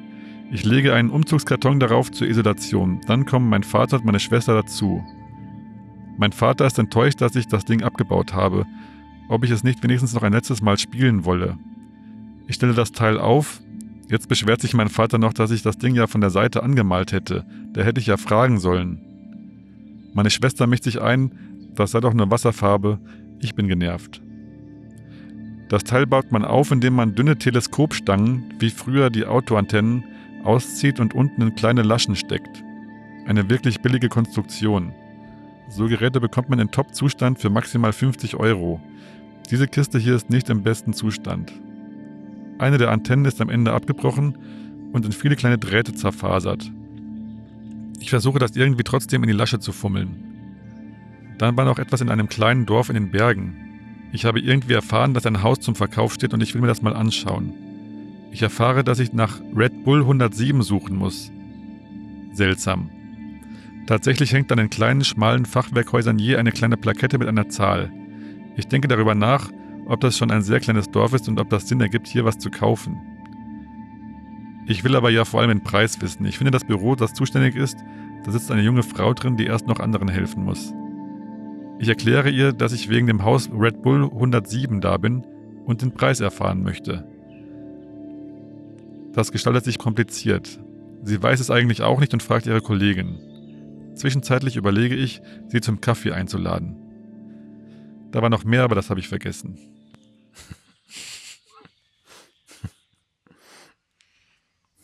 [0.52, 3.00] Ich lege einen Umzugskarton darauf zur Isolation.
[3.06, 5.02] Dann kommen mein Vater und meine Schwester dazu.
[6.18, 8.64] Mein Vater ist enttäuscht, dass ich das Ding abgebaut habe,
[9.28, 11.58] ob ich es nicht wenigstens noch ein letztes Mal spielen wolle.
[12.46, 13.60] Ich stelle das Teil auf.
[14.08, 17.10] Jetzt beschwert sich mein Vater noch, dass ich das Ding ja von der Seite angemalt
[17.10, 17.44] hätte.
[17.72, 19.00] Da hätte ich ja fragen sollen.
[20.14, 21.32] Meine Schwester mischt sich ein,
[21.74, 23.00] das sei doch nur Wasserfarbe.
[23.40, 24.22] Ich bin genervt.
[25.68, 30.04] Das Teil baut man auf, indem man dünne Teleskopstangen, wie früher die Autoantennen,
[30.46, 32.64] auszieht und unten in kleine Laschen steckt.
[33.26, 34.92] Eine wirklich billige Konstruktion.
[35.68, 38.80] So Geräte bekommt man in Top-Zustand für maximal 50 Euro.
[39.50, 41.52] Diese Kiste hier ist nicht im besten Zustand.
[42.58, 44.38] Eine der Antennen ist am Ende abgebrochen
[44.92, 46.70] und in viele kleine Drähte zerfasert.
[48.00, 50.26] Ich versuche das irgendwie trotzdem in die Lasche zu fummeln.
[51.38, 53.56] Dann war noch etwas in einem kleinen Dorf in den Bergen.
[54.12, 56.82] Ich habe irgendwie erfahren, dass ein Haus zum Verkauf steht und ich will mir das
[56.82, 57.52] mal anschauen.
[58.30, 61.30] Ich erfahre, dass ich nach Red Bull 107 suchen muss.
[62.32, 62.90] Seltsam.
[63.86, 67.92] Tatsächlich hängt an den kleinen, schmalen Fachwerkhäusern je eine kleine Plakette mit einer Zahl.
[68.56, 69.50] Ich denke darüber nach,
[69.86, 72.38] ob das schon ein sehr kleines Dorf ist und ob das Sinn ergibt, hier was
[72.38, 72.96] zu kaufen.
[74.66, 76.26] Ich will aber ja vor allem den Preis wissen.
[76.26, 77.78] Ich finde das Büro, das zuständig ist,
[78.24, 80.74] da sitzt eine junge Frau drin, die erst noch anderen helfen muss.
[81.78, 85.24] Ich erkläre ihr, dass ich wegen dem Haus Red Bull 107 da bin
[85.64, 87.06] und den Preis erfahren möchte.
[89.16, 90.60] Das gestaltet sich kompliziert.
[91.02, 93.94] Sie weiß es eigentlich auch nicht und fragt ihre Kollegin.
[93.96, 96.76] Zwischenzeitlich überlege ich, sie zum Kaffee einzuladen.
[98.12, 99.58] Da war noch mehr, aber das habe ich vergessen.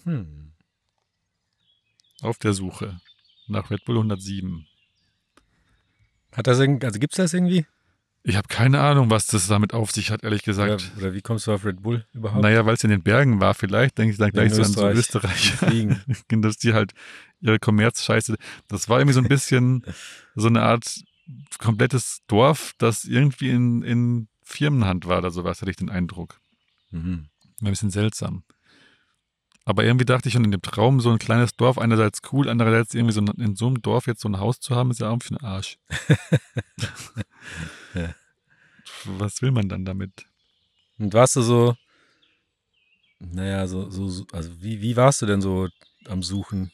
[0.05, 0.53] Hm.
[2.23, 2.99] Auf der Suche
[3.47, 4.67] nach Red Bull 107.
[6.33, 7.67] Hat das also gibt's das irgendwie?
[8.25, 10.93] Ich habe keine Ahnung, was das damit auf sich hat, ehrlich Oder, gesagt.
[10.97, 12.43] oder wie kommst du auf Red Bull überhaupt?
[12.43, 14.89] Naja, weil es in den Bergen war, vielleicht denke ich dann gleich so an so
[14.89, 15.53] Österreich.
[15.55, 16.01] Fliegen.
[16.43, 16.93] dass die halt
[17.41, 18.37] ihre Kommerzscheiße.
[18.69, 19.85] Das war irgendwie so ein bisschen
[20.37, 21.03] so eine Art
[21.59, 26.41] komplettes Dorf, das irgendwie in, in Firmenhand war oder sowas, hatte ich den Eindruck.
[26.91, 27.27] Mhm.
[27.61, 28.45] War ein bisschen seltsam.
[29.65, 32.95] Aber irgendwie dachte ich schon in dem Traum, so ein kleines Dorf, einerseits cool, andererseits
[32.95, 35.11] irgendwie so ein, in so einem Dorf jetzt so ein Haus zu haben, ist ja
[35.11, 35.79] auch für den Arsch.
[37.95, 38.15] Ja.
[39.05, 40.27] Was will man dann damit?
[40.99, 41.77] Und warst du so,
[43.19, 45.69] naja, so, so, so also wie, wie warst du denn so
[46.07, 46.73] am Suchen?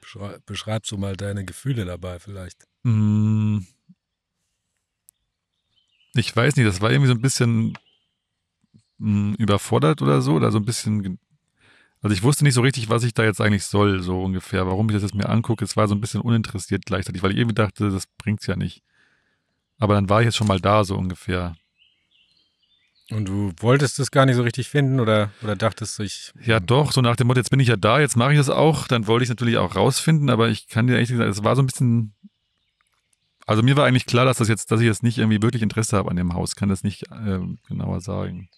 [0.00, 2.66] Beschrei beschreib so mal deine Gefühle dabei vielleicht.
[2.82, 3.58] Mm.
[6.14, 7.78] Ich weiß nicht, das war irgendwie so ein bisschen
[8.98, 11.18] mm, überfordert oder so, oder so ein bisschen.
[12.00, 14.88] Also ich wusste nicht so richtig, was ich da jetzt eigentlich soll, so ungefähr, warum
[14.88, 15.64] ich das jetzt mir angucke.
[15.64, 18.82] Es war so ein bisschen uninteressiert gleichzeitig, weil ich irgendwie dachte, das bringt's ja nicht.
[19.78, 21.56] Aber dann war ich jetzt schon mal da, so ungefähr.
[23.10, 26.32] Und du wolltest es gar nicht so richtig finden oder, oder dachtest du, ich.
[26.44, 28.50] Ja, doch, so nach dem Motto, jetzt bin ich ja da, jetzt mache ich das
[28.50, 28.86] auch.
[28.86, 31.56] Dann wollte ich es natürlich auch rausfinden, aber ich kann dir ehrlich gesagt, es war
[31.56, 32.14] so ein bisschen.
[33.46, 35.96] Also mir war eigentlich klar, dass das jetzt, dass ich jetzt nicht irgendwie wirklich Interesse
[35.96, 38.50] habe an dem Haus, kann das nicht ähm, genauer sagen.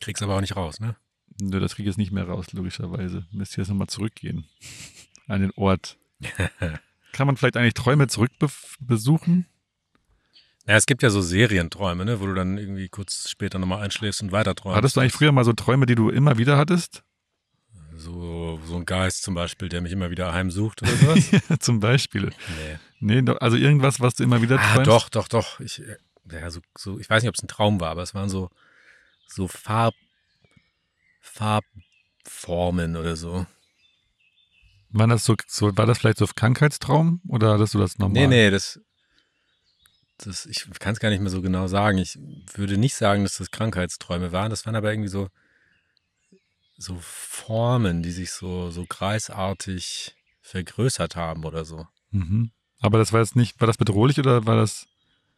[0.00, 0.96] Kriegst aber auch nicht raus, ne?
[1.40, 3.26] Nö, das kriege ich jetzt nicht mehr raus, logischerweise.
[3.30, 4.46] Müsste jetzt nochmal zurückgehen.
[5.26, 5.96] An den Ort.
[7.12, 9.46] Kann man vielleicht eigentlich Träume zurückbesuchen?
[10.66, 14.20] Ja, es gibt ja so Serienträume, ne, wo du dann irgendwie kurz später nochmal einschläfst
[14.22, 14.76] und weiter träumst.
[14.76, 17.02] Hattest du eigentlich früher mal so Träume, die du immer wieder hattest?
[17.96, 21.30] So, so ein Geist zum Beispiel, der mich immer wieder heimsucht oder sowas?
[21.48, 22.30] Ja, Zum Beispiel.
[23.00, 23.22] nee.
[23.22, 24.88] Nee, also irgendwas, was du immer wieder Ah, träumst?
[24.88, 25.60] doch, doch, doch.
[25.60, 25.82] Ich,
[26.30, 28.50] ja, so, so, ich weiß nicht, ob es ein Traum war, aber es waren so,
[29.26, 29.94] so Farb,
[31.28, 33.46] Farbformen oder so.
[34.90, 38.28] War das so, so, war das vielleicht so Krankheitstraum oder hattest du das normal?
[38.28, 38.80] Nee, nee, das,
[40.16, 41.98] das ich kann es gar nicht mehr so genau sagen.
[41.98, 42.18] Ich
[42.54, 44.50] würde nicht sagen, dass das Krankheitsträume waren.
[44.50, 45.28] Das waren aber irgendwie so,
[46.78, 51.86] so Formen, die sich so, so kreisartig vergrößert haben oder so.
[52.10, 52.50] Mhm.
[52.80, 54.86] Aber das war jetzt nicht, war das bedrohlich oder war das,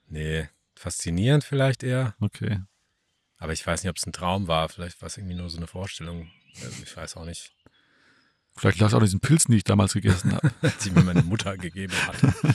[0.08, 2.14] Nee, faszinierend vielleicht eher.
[2.20, 2.60] okay.
[3.40, 4.68] Aber ich weiß nicht, ob es ein Traum war.
[4.68, 6.30] Vielleicht war es irgendwie nur so eine Vorstellung.
[6.62, 7.52] Also ich weiß auch nicht,
[8.56, 10.52] Vielleicht lag es auch diesen Pilzen, die ich damals gegessen habe.
[10.84, 12.54] die mir meine Mutter gegeben hat.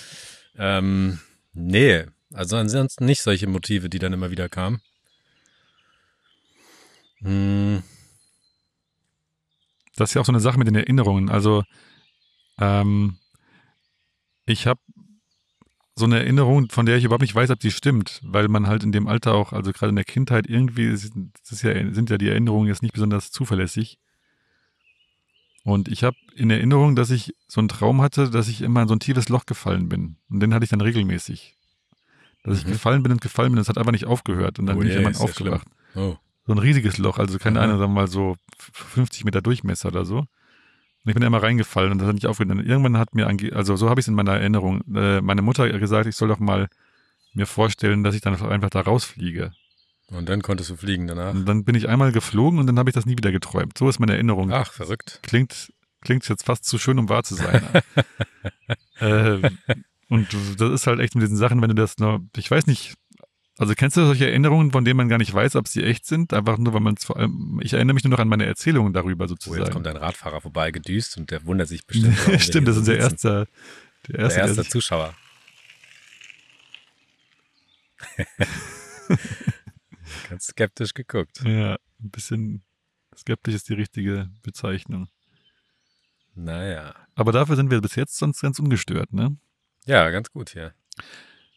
[0.55, 1.19] ähm,
[1.53, 4.81] nee, also ansonsten nicht solche Motive, die dann immer wieder kamen.
[7.21, 7.81] Hm,
[9.95, 11.29] Das ist ja auch so eine Sache mit den Erinnerungen.
[11.29, 11.63] Also,
[12.59, 13.17] ähm,
[14.45, 14.81] ich habe
[15.95, 18.83] so eine Erinnerung, von der ich überhaupt nicht weiß, ob die stimmt, weil man halt
[18.83, 22.09] in dem Alter auch, also gerade in der Kindheit irgendwie, sind, das ist ja, sind
[22.09, 23.97] ja die Erinnerungen jetzt nicht besonders zuverlässig.
[25.63, 28.87] Und ich habe in Erinnerung, dass ich so einen Traum hatte, dass ich immer in
[28.87, 30.17] so ein tiefes Loch gefallen bin.
[30.29, 31.55] Und den hatte ich dann regelmäßig.
[32.43, 32.71] Dass ich Mhm.
[32.73, 34.59] gefallen bin und gefallen bin, das hat einfach nicht aufgehört.
[34.59, 37.39] Und dann Oh bin ich je, irgendwann ist aufgewacht oh, so ein riesiges Loch, also
[37.39, 37.59] keine.
[37.61, 38.35] Ahnung, sagen wir mal so
[38.73, 40.25] 50 Meter Durchmesser oder so.
[41.05, 42.57] Und ich bin da immer reingefallen und das hat nicht aufgehört.
[42.57, 45.43] Und irgendwann hat mir, ange also so habe ich es in meiner Erinnerung, äh, meine
[45.43, 46.67] Mutter gesagt, ich soll doch mal
[47.35, 49.51] mir vorstellen, dass ich dann einfach da rausfliege.
[50.09, 51.33] und dann konntest du fliegen danach.
[51.33, 53.77] Und dann bin ich einmal geflogen und dann habe ich das nie wieder geträumt.
[53.77, 54.51] So ist meine Erinnerung.
[54.51, 55.19] Ach, verrückt.
[55.21, 57.61] Klingt, klingt jetzt fast zu schön, um wahr zu sein.
[58.99, 59.47] äh,
[60.09, 60.27] und
[60.57, 62.95] das ist halt echt mit diesen Sachen, wenn du das nur, ich weiß nicht,
[63.57, 66.33] also kennst du solche Erinnerungen, von denen man gar nicht weiß, ob sie echt sind?
[66.33, 68.91] Einfach nur, weil man es vor allem, ich erinnere mich nur noch an meine Erzählungen
[68.93, 69.71] darüber Oh, jetzt sozusagen.
[69.71, 72.17] kommt ein Radfahrer vorbei gedüst und der wundert sich bestimmt.
[72.41, 73.47] Stimmt, das ist der erste,
[74.07, 75.13] der Der erste, der erste sich, Zuschauer.
[80.29, 81.41] Ganz skeptisch geguckt.
[81.43, 82.63] ja, ein bisschen
[83.15, 85.07] skeptisch ist die richtige Bezeichnung.
[86.33, 86.93] Naja.
[87.15, 89.37] Aber dafür sind wir bis jetzt sonst ganz ungestört, ne?
[89.85, 90.73] Ja, ganz gut hier.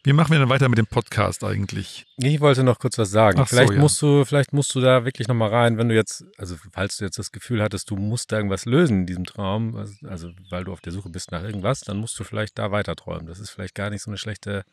[0.09, 2.07] Wie machen wir denn weiter mit dem Podcast eigentlich?
[2.17, 3.39] Ich wollte noch kurz was sagen.
[3.39, 3.79] Ach so, vielleicht ja.
[3.79, 7.05] musst du, vielleicht musst du da wirklich nochmal rein, wenn du jetzt, also falls du
[7.05, 10.73] jetzt das Gefühl hattest, du musst da irgendwas lösen in diesem Traum, also- weil du
[10.73, 13.27] auf der Suche bist nach irgendwas, dann musst du vielleicht da weiter träumen.
[13.27, 14.65] Das ist vielleicht gar nicht so eine schlechte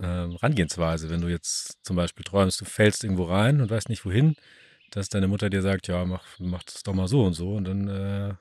[0.00, 4.06] ähm, Herangehensweise, wenn du jetzt zum Beispiel träumst, du fällst irgendwo rein und weißt nicht
[4.06, 4.36] wohin,
[4.90, 7.64] dass deine Mutter dir sagt, ja, mach, mach das doch mal so und so und
[7.64, 8.34] dann äh,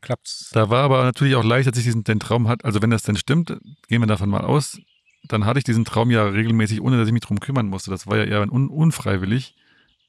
[0.00, 0.50] klappt's.
[0.52, 2.64] Da war aber natürlich auch leicht, dass ich diesen den Traum hatte.
[2.64, 3.56] Also wenn das denn stimmt,
[3.86, 4.80] gehen wir davon mal aus,
[5.24, 7.90] dann hatte ich diesen Traum ja regelmäßig, ohne dass ich mich drum kümmern musste.
[7.90, 9.56] Das war ja eher un unfreiwillig.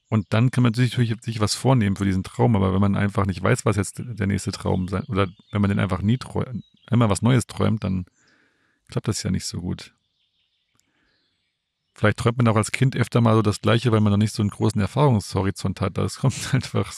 [0.08, 2.56] Und dann kann man sich natürlich sich was vornehmen für diesen Traum.
[2.56, 5.70] Aber wenn man einfach nicht weiß, was jetzt der nächste Traum sein, oder wenn man
[5.70, 8.06] den einfach nie träumt, einmal was Neues träumt, dann
[8.88, 9.94] klappt das ja nicht so gut.
[11.94, 14.34] Vielleicht träumt man auch als Kind öfter mal so das Gleiche, weil man noch nicht
[14.34, 15.96] so einen großen Erfahrungshorizont hat.
[15.96, 16.92] Das kommt einfach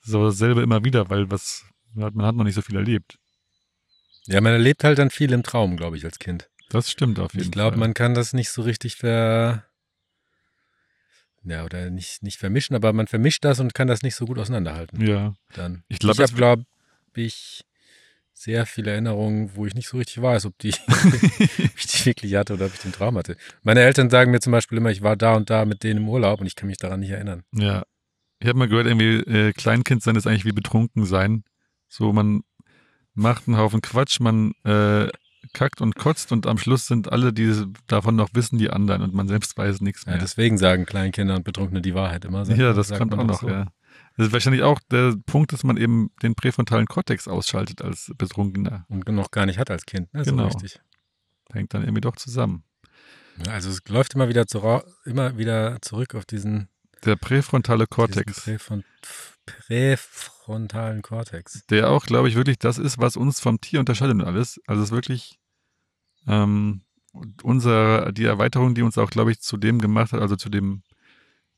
[0.00, 1.64] so dasselbe immer wieder, weil was,
[1.94, 3.18] man hat noch nicht so viel erlebt.
[4.26, 6.48] Ja, man erlebt halt dann viel im Traum, glaube ich, als Kind.
[6.72, 7.78] Das stimmt auf jeden Ich glaube, Fall.
[7.80, 9.64] man kann das nicht so richtig ver.
[11.44, 14.38] Ja, oder nicht, nicht vermischen, aber man vermischt das und kann das nicht so gut
[14.38, 15.04] auseinanderhalten.
[15.04, 15.82] Ja, Dann.
[15.88, 16.64] Ich glaub, ich habe, glaube
[17.14, 17.64] ich,
[18.32, 22.36] sehr viele Erinnerungen, wo ich nicht so richtig weiß, ob, die, ob ich die wirklich
[22.36, 23.36] hatte oder ob ich den Traum hatte.
[23.62, 26.08] Meine Eltern sagen mir zum Beispiel immer, ich war da und da mit denen im
[26.08, 27.42] Urlaub und ich kann mich daran nicht erinnern.
[27.52, 27.82] ja.
[28.38, 31.44] Ich habe mal gehört, irgendwie äh, Kleinkind sein ist eigentlich wie betrunken sein.
[31.86, 32.42] So, man
[33.14, 35.06] macht einen Haufen Quatsch, man äh,
[35.52, 37.52] kackt und kotzt und am Schluss sind alle, die
[37.86, 40.20] davon noch wissen, die anderen und man selbst weiß nichts Ja, mehr.
[40.20, 42.44] deswegen sagen Kleinkinder und Betrunkene die Wahrheit immer.
[42.44, 43.48] sagt- Ja, das kommt auch noch, so.
[43.48, 43.66] ja.
[44.16, 48.84] Das ist wahrscheinlich auch der Punkt, dass man eben den präfrontalen Kortex ausschaltet als Betrunkener.
[48.88, 50.12] Und noch gar nicht hat als Kind.
[50.14, 50.22] Ne?
[50.22, 50.50] Genau.
[50.50, 50.80] So richtig.
[51.52, 52.64] Hängt dann irgendwie doch zusammen.
[53.46, 56.68] Ja, also es läuft immer wieder, zura- immer wieder zurück auf diesen
[57.04, 58.84] Der präfrontale Kortex, Präfron
[60.42, 61.66] präfrontalen Kortex.
[61.66, 64.60] der auch, glaube ich, wirklich das ist, was uns vom Tier unterscheidet und alles.
[64.66, 65.38] Also es ist wirklich
[66.26, 66.82] ähm,
[67.42, 70.82] unser, die Erweiterung, die uns auch, glaube ich, zu dem gemacht hat, also zu dem,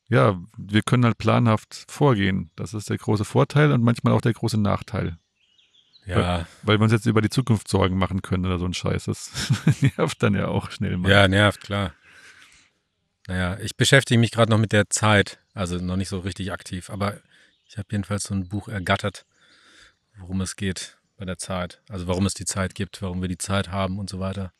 [0.08, 2.50] ja, wir können halt planhaft vorgehen.
[2.56, 5.18] Das ist der große Vorteil und manchmal auch der große Nachteil.
[6.06, 9.04] Ja, Weil wir uns jetzt über die Zukunft Sorgen machen können oder so ein Scheiß.
[9.04, 9.32] Das
[9.96, 11.10] nervt dann ja auch schnell mal.
[11.10, 11.94] ja, nervt, klar.
[13.26, 16.90] Naja, ich beschäftige mich gerade noch mit der Zeit, also noch nicht so richtig aktiv,
[16.90, 17.22] aber
[17.66, 19.26] ich habe jedenfalls so ein Buch ergattert,
[20.18, 21.82] worum es geht bei der Zeit.
[21.88, 24.52] Also warum es die Zeit gibt, warum wir die Zeit haben und so weiter.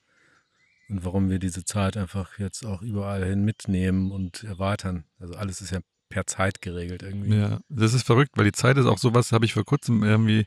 [0.89, 5.05] und warum wir diese Zeit einfach jetzt auch überall hin mitnehmen und erweitern.
[5.19, 7.35] Also alles ist ja per Zeit geregelt irgendwie.
[7.35, 10.47] Ja, das ist verrückt, weil die Zeit ist auch sowas, habe ich vor kurzem irgendwie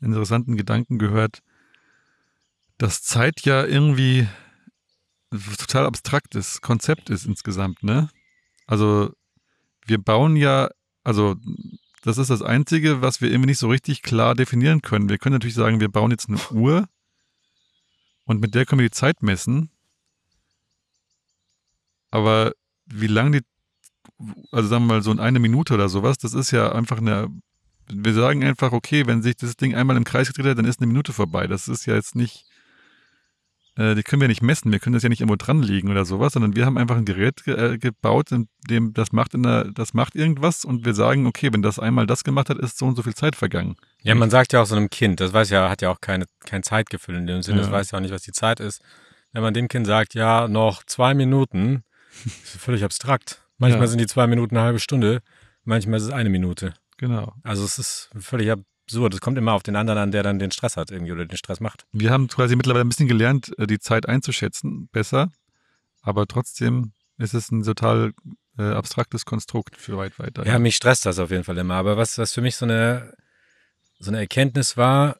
[0.00, 1.42] interessanten Gedanken gehört,
[2.78, 4.28] dass Zeit ja irgendwie
[5.58, 8.08] total abstraktes Konzept ist insgesamt, ne?
[8.66, 9.12] Also
[9.86, 10.70] wir bauen ja,
[11.02, 11.36] also
[12.02, 15.08] das ist das Einzige, was wir irgendwie nicht so richtig klar definieren können.
[15.08, 16.88] Wir können natürlich sagen, wir bauen jetzt eine Uhr
[18.24, 19.70] und mit der können wir die Zeit messen.
[22.10, 22.52] Aber
[22.86, 23.46] wie lange die,
[24.50, 27.28] also sagen wir mal so in eine Minute oder sowas, das ist ja einfach eine,
[27.88, 30.80] wir sagen einfach, okay, wenn sich das Ding einmal im Kreis gedreht hat, dann ist
[30.80, 31.46] eine Minute vorbei.
[31.46, 32.46] Das ist ja jetzt nicht,
[33.76, 36.04] äh, die können wir nicht messen, wir können das ja nicht irgendwo dran legen oder
[36.04, 39.42] sowas, sondern wir haben einfach ein Gerät ge äh, gebaut, in dem das macht, in
[39.42, 42.78] der, das macht irgendwas und wir sagen, okay, wenn das einmal das gemacht hat, ist
[42.78, 43.76] so und so viel Zeit vergangen.
[44.02, 46.26] Ja, man sagt ja auch so einem Kind, das weiß ja, hat ja auch keine,
[46.44, 47.62] kein Zeitgefühl in dem Sinne, Ja.
[47.64, 48.82] das weiß ja auch nicht, was die Zeit ist.
[49.32, 51.84] Wenn man dem Kind sagt, ja, noch zwei Minuten,
[52.24, 53.42] ist völlig abstrakt.
[53.58, 53.86] Manchmal Ja.
[53.88, 55.20] sind die zwei Minuten eine halbe Stunde,
[55.64, 56.74] manchmal ist es eine Minute.
[56.98, 57.32] Genau.
[57.42, 58.50] Also es ist völlig
[58.84, 59.14] absurd.
[59.14, 61.36] Es kommt immer auf den anderen an, der dann den Stress hat irgendwie oder den
[61.36, 61.84] Stress macht.
[61.92, 65.30] Wir haben quasi mittlerweile ein bisschen gelernt, äh, die Zeit einzuschätzen, besser,
[66.02, 68.12] aber trotzdem ist es ein total
[68.58, 70.46] äh, abstraktes Konstrukt für weit weiter.
[70.46, 71.74] Ja, mich stresst das auf jeden Fall immer.
[71.74, 73.14] Aber was, was für mich so eine,
[73.98, 75.18] so eine Erkenntnis war,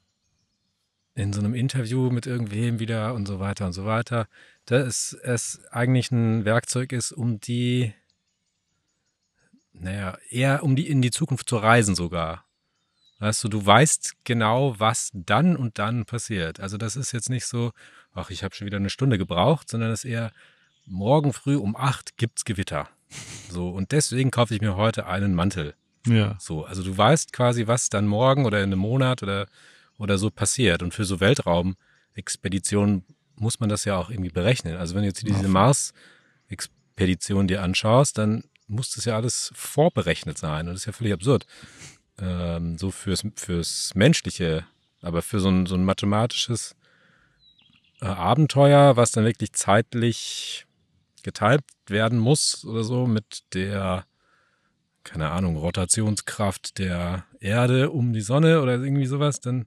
[1.14, 4.28] in so einem Interview mit irgendwem wieder und so weiter und so weiter,
[4.64, 7.92] dass es eigentlich ein Werkzeug ist, um die,
[9.72, 12.46] naja, eher um die in die Zukunft zu reisen sogar.
[13.22, 16.58] Weißt du, du weißt genau, was dann und dann passiert.
[16.58, 17.70] Also das ist jetzt nicht so,
[18.14, 20.32] ach, ich habe schon wieder eine Stunde gebraucht, sondern es ist eher,
[20.86, 22.88] morgen früh um acht gibt's Gewitter.
[23.48, 25.76] So, und deswegen kaufe ich mir heute einen Mantel.
[26.04, 26.34] ja.
[26.40, 29.46] So, also du weißt quasi, was dann morgen oder in einem Monat oder,
[29.98, 30.82] oder so passiert.
[30.82, 33.04] Und für so Weltraumexpeditionen
[33.36, 34.76] muss man das ja auch irgendwie berechnen.
[34.76, 40.66] Also wenn du jetzt diese Mars-Expedition dir anschaust, dann muss das ja alles vorberechnet sein.
[40.66, 41.46] Und das ist ja völlig absurd.
[42.18, 44.64] Ähm, so fürs, fürs Menschliche,
[45.00, 46.76] aber für so ein, so ein mathematisches
[48.00, 50.66] äh, Abenteuer, was dann wirklich zeitlich
[51.22, 54.04] geteilt werden muss oder so mit der
[55.04, 59.66] keine Ahnung, Rotationskraft der Erde um die Sonne oder irgendwie sowas, dann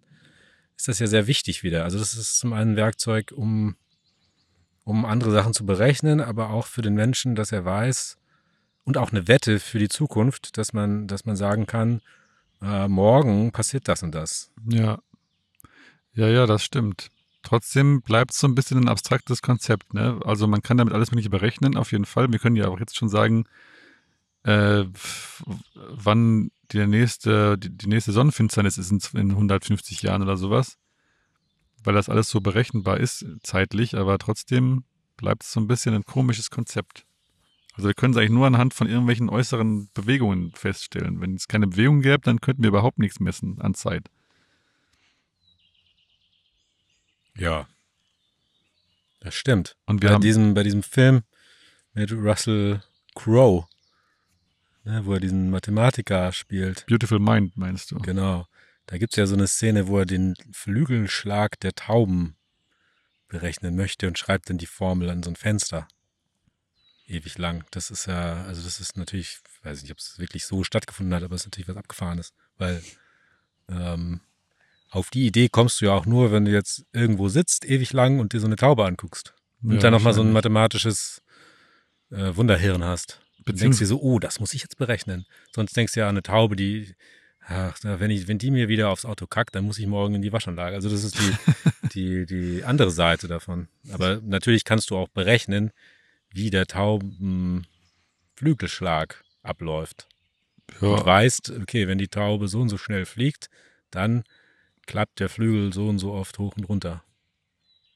[0.78, 1.84] ist das ja sehr wichtig wieder.
[1.84, 3.76] Also das ist zum einen ein Werkzeug, um,
[4.84, 8.18] um andere Sachen zu berechnen, aber auch für den Menschen, dass er weiß
[8.84, 12.02] und auch eine Wette für die Zukunft, dass man, dass man sagen kann,
[12.66, 14.52] äh, morgen passiert das und das.
[14.68, 15.00] Ja.
[16.14, 17.12] Ja, ja, das stimmt.
[17.44, 19.94] Trotzdem bleibt es so ein bisschen ein abstraktes Konzept.
[19.94, 20.20] Ne?
[20.26, 22.32] Also man kann damit alles Mögliche berechnen, auf jeden Fall.
[22.32, 23.46] Wir können ja auch jetzt schon sagen,
[24.44, 24.86] äh,
[25.76, 30.78] wann die nächste, die, die nächste Sonnenfinsternis ist in, in 150 Jahren oder sowas.
[31.84, 34.86] Weil das alles so berechenbar ist zeitlich, aber trotzdem
[35.18, 37.06] bleibt es so ein bisschen ein komisches Konzept.
[37.76, 41.20] Also wir können es eigentlich nur anhand von irgendwelchen äußeren Bewegungen feststellen.
[41.20, 44.10] Wenn es keine Bewegung gäbe, dann könnten wir überhaupt nichts messen an Zeit.
[47.38, 47.68] Ja.
[49.20, 49.76] Das stimmt.
[49.86, 51.24] Und wir bei haben diesem, bei diesem Film
[51.94, 52.82] mit Russell
[53.14, 53.66] Crowe,
[54.86, 56.86] ne, wo er diesen Mathematiker spielt.
[56.88, 57.98] Beautiful Mind, meinst du?
[57.98, 58.46] Genau.
[58.86, 62.38] Da gibt es ja so eine Szene, wo er den Flügelschlag der Tauben
[63.28, 65.88] berechnen möchte und schreibt dann die Formel an so ein Fenster.
[67.08, 67.64] Ewig lang.
[67.72, 71.24] Das ist ja, also das ist natürlich, weiß nicht, ob es wirklich so stattgefunden hat,
[71.24, 72.82] aber es ist natürlich was Abgefahrenes, weil
[73.70, 74.22] ähm,
[74.90, 78.20] auf die Idee kommst du ja auch nur, wenn du jetzt irgendwo sitzt, ewig lang
[78.20, 79.34] und dir so eine Taube anguckst.
[79.62, 81.22] Und Ja, dann nochmal so ein mathematisches
[82.12, 83.20] äh, Wunderhirn hast.
[83.46, 85.26] Du denkst dir so, oh, das muss ich jetzt berechnen.
[85.54, 86.96] Sonst denkst du ja an eine Taube, die,
[87.42, 90.22] ach, wenn, ich, wenn die mir wieder aufs Auto kackt, dann muss ich morgen in
[90.22, 90.76] die Waschanlage.
[90.76, 91.36] Also das ist die,
[91.94, 93.68] die, die andere Seite davon.
[93.92, 95.72] Aber natürlich kannst du auch berechnen,
[96.36, 100.10] wie der Taubenflügelschlag abläuft.
[100.82, 103.50] Und Ja, weißt, okay, wenn die Taube so und so schnell fliegt,
[103.90, 104.26] dann
[104.86, 107.04] klappt der Flügel so und so oft hoch und runter.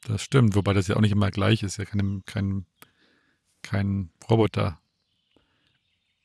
[0.07, 0.55] das stimmt.
[0.55, 1.77] Wobei das ja auch nicht immer gleich ist.
[1.77, 2.65] Ja, kein, kein,
[3.61, 4.79] kein Roboter.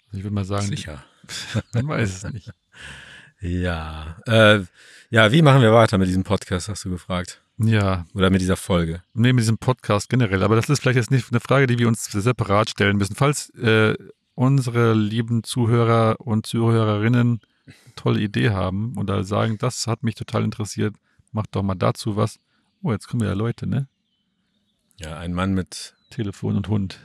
[0.06, 1.04] Also ich würde mal sagen, Sicher.
[1.72, 2.50] man weiß es nicht.
[3.40, 4.18] Ja.
[4.26, 4.64] Äh,
[5.10, 7.42] ja, wie machen wir weiter mit diesem Podcast, hast du gefragt?
[7.59, 9.02] Ja, Oder mit dieser Folge?
[9.12, 10.42] neben diesem Podcast generell.
[10.42, 13.14] Aber das ist vielleicht jetzt nicht eine Frage, die wir uns separat stellen müssen.
[13.14, 13.94] Falls äh,
[14.34, 17.40] unsere lieben Zuhörer und Zuhörerinnen
[17.94, 20.96] tolle Idee haben oder sagen, das hat mich total interessiert,
[21.32, 22.40] macht doch mal dazu was.
[22.82, 23.88] Oh, jetzt kommen ja Leute, ne?
[24.96, 26.98] Ja, ein Mann mit Telefon und Hund.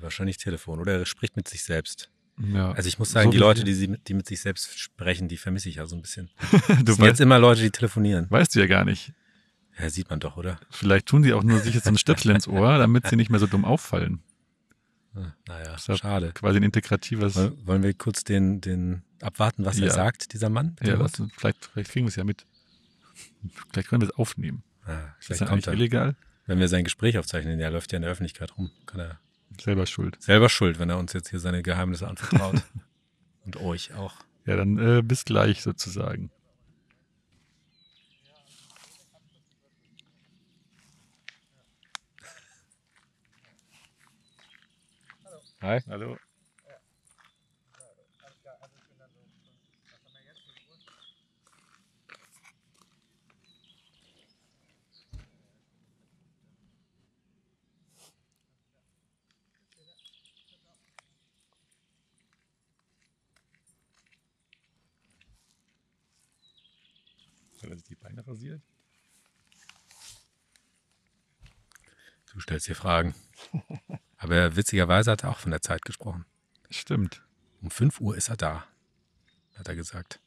[0.00, 2.10] wahrscheinlich Telefon oder er spricht mit sich selbst.
[2.38, 2.72] Ja.
[2.72, 5.36] Also ich muss sagen, So die Leute, die, sie, die mit sich selbst sprechen, die
[5.38, 6.28] vermisse ich ja so ein bisschen.
[6.84, 8.26] du weißt, jetzt immer Leute, die telefonieren.
[8.28, 9.12] weißt du ja gar nicht.
[9.78, 10.58] Ja, sieht man doch, oder?
[10.70, 13.30] Vielleicht tun sie auch nur sich jetzt so ein Stöpsel ins Ohr, damit sie nicht
[13.30, 14.22] mehr so dumm auffallen.
[15.12, 16.32] Hm, Naja, Das ist schade.
[16.32, 17.36] Quasi ein integratives.
[17.36, 19.92] Woll- Wollen wir kurz den, den abwarten, was er Ja.
[19.92, 20.76] sagt, dieser Mann?
[20.80, 22.46] Ja, Der das, vielleicht, vielleicht kriegen wir es ja mit.
[23.72, 24.62] Vielleicht können wir es aufnehmen.
[24.84, 25.72] Ah, Ist das vielleicht kommt er.
[25.74, 26.16] illegal?
[26.46, 28.70] Wenn wir sein Gespräch aufzeichnen, der läuft ja in der Öffentlichkeit rum.
[28.86, 29.18] Kann er
[29.60, 30.16] Selber schuld.
[30.22, 32.62] selber schuld, wenn er uns jetzt hier seine Geheimnisse anvertraut.
[33.44, 34.14] Und euch auch.
[34.44, 36.30] Ja, dann äh, bis gleich sozusagen.
[45.66, 45.80] Hi.
[45.88, 46.16] Hallo.
[67.60, 68.62] Hat er sich die Beine rasiert?
[72.36, 73.14] Du stellst dir Fragen.
[74.18, 76.26] Aber er, witzigerweise hat er auch von der Zeit gesprochen.
[76.68, 77.22] Stimmt.
[77.62, 78.66] Um 5 Uhr ist er da,
[79.58, 80.20] hat er gesagt.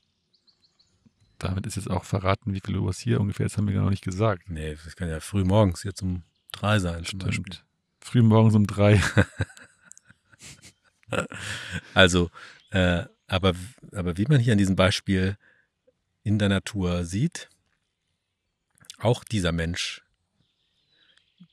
[1.37, 3.83] Damit ist jetzt auch verraten, wie viel Uhr es hier ungefähr ist, haben wir gar
[3.83, 4.49] noch nicht gesagt.
[4.49, 7.05] Nee, das kann ja früh morgens jetzt um drei sein.
[7.05, 7.63] Stimmt.
[8.01, 9.01] Früh morgens um drei.
[11.95, 12.29] Also,
[12.69, 13.55] äh, aber,
[13.93, 15.37] aber wie man hier an diesem Beispiel
[16.21, 17.49] in der Natur sieht,
[18.99, 20.03] auch dieser Mensch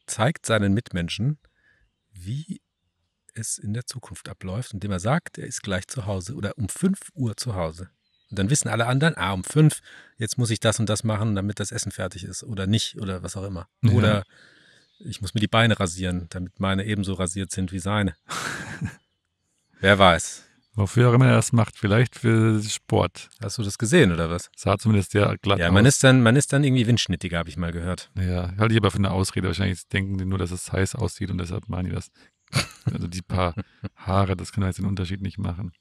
[0.06, 1.38] zeigt seinen Mitmenschen,
[2.12, 2.60] wie
[3.34, 6.68] es in der Zukunft abläuft, indem er sagt, er ist gleich zu Hause oder um
[6.68, 7.90] 5 Uhr zu Hause.
[8.30, 9.80] Und dann wissen alle anderen, ah, um 5,
[10.16, 13.22] jetzt muss ich das und das machen, damit das Essen fertig ist oder nicht oder
[13.22, 13.68] was auch immer.
[13.82, 13.92] Ja.
[13.92, 14.24] Oder
[14.98, 18.16] ich muss mir die Beine rasieren, damit meine ebenso rasiert sind wie seine.
[19.80, 20.45] Wer weiß.
[20.76, 21.76] Wofür auch immer er das macht.
[21.78, 23.30] Vielleicht für Sport.
[23.42, 24.50] Hast du das gesehen oder was?
[24.54, 25.72] Sah zumindest sehr glatt Ja, aus.
[25.72, 28.10] man ist dann, man ist dann irgendwie windschnittiger, habe ich mal gehört.
[28.16, 29.48] Ja, halte ich aber für eine Ausrede.
[29.48, 32.10] Wahrscheinlich denken die nur, dass es heiß aussieht und deshalb machen die das.
[32.84, 33.54] Also die paar
[33.96, 35.72] Haare, das kann jetzt den Unterschied nicht machen.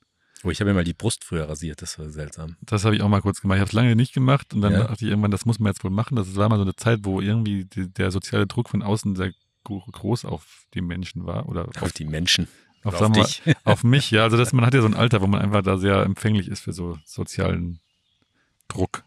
[0.43, 2.55] Oh, ich habe mir mal die Brust früher rasiert, das war seltsam.
[2.61, 3.57] Das habe ich auch mal kurz gemacht.
[3.57, 4.79] Ich habe es lange nicht gemacht und dann Ja.
[4.87, 6.15] dachte ich irgendwann, das muss man jetzt wohl machen.
[6.15, 9.31] Das war mal so eine Zeit, wo irgendwie die, der soziale Druck von außen sehr
[9.63, 12.47] gro- groß auf die Menschen war oder auf, Auf die Menschen.
[12.85, 13.43] Auf, sagen wir mal, dich.
[13.63, 14.11] auf mich.
[14.11, 16.47] Ja, also das, man hat ja so ein Alter, wo man einfach da sehr empfänglich
[16.47, 17.79] ist für so sozialen
[18.67, 19.03] Druck.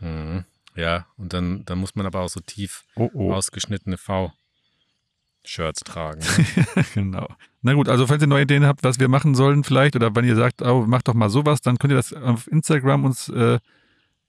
[0.00, 0.44] Mhm.
[0.76, 3.32] Ja, und dann, dann muss man aber auch so tief Oh, oh.
[3.32, 6.20] ausgeschnittene V-Shirts tragen.
[6.20, 6.84] ne?
[6.94, 7.28] genau.
[7.62, 10.24] Na gut, also falls ihr neue Ideen habt, was wir machen sollen vielleicht oder wenn
[10.24, 13.58] ihr sagt, oh, macht doch mal sowas, dann könnt ihr das auf Instagram uns äh,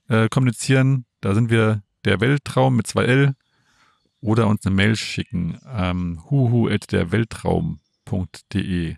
[0.08, 1.06] äh, kommunizieren.
[1.20, 3.34] Da sind wir der Weltraum mit zwei L
[4.20, 5.58] oder uns eine Mail schicken.
[5.66, 6.20] Ähm,
[8.12, 8.96] huhu.derweltraum.de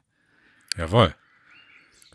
[0.76, 1.14] Jawohl.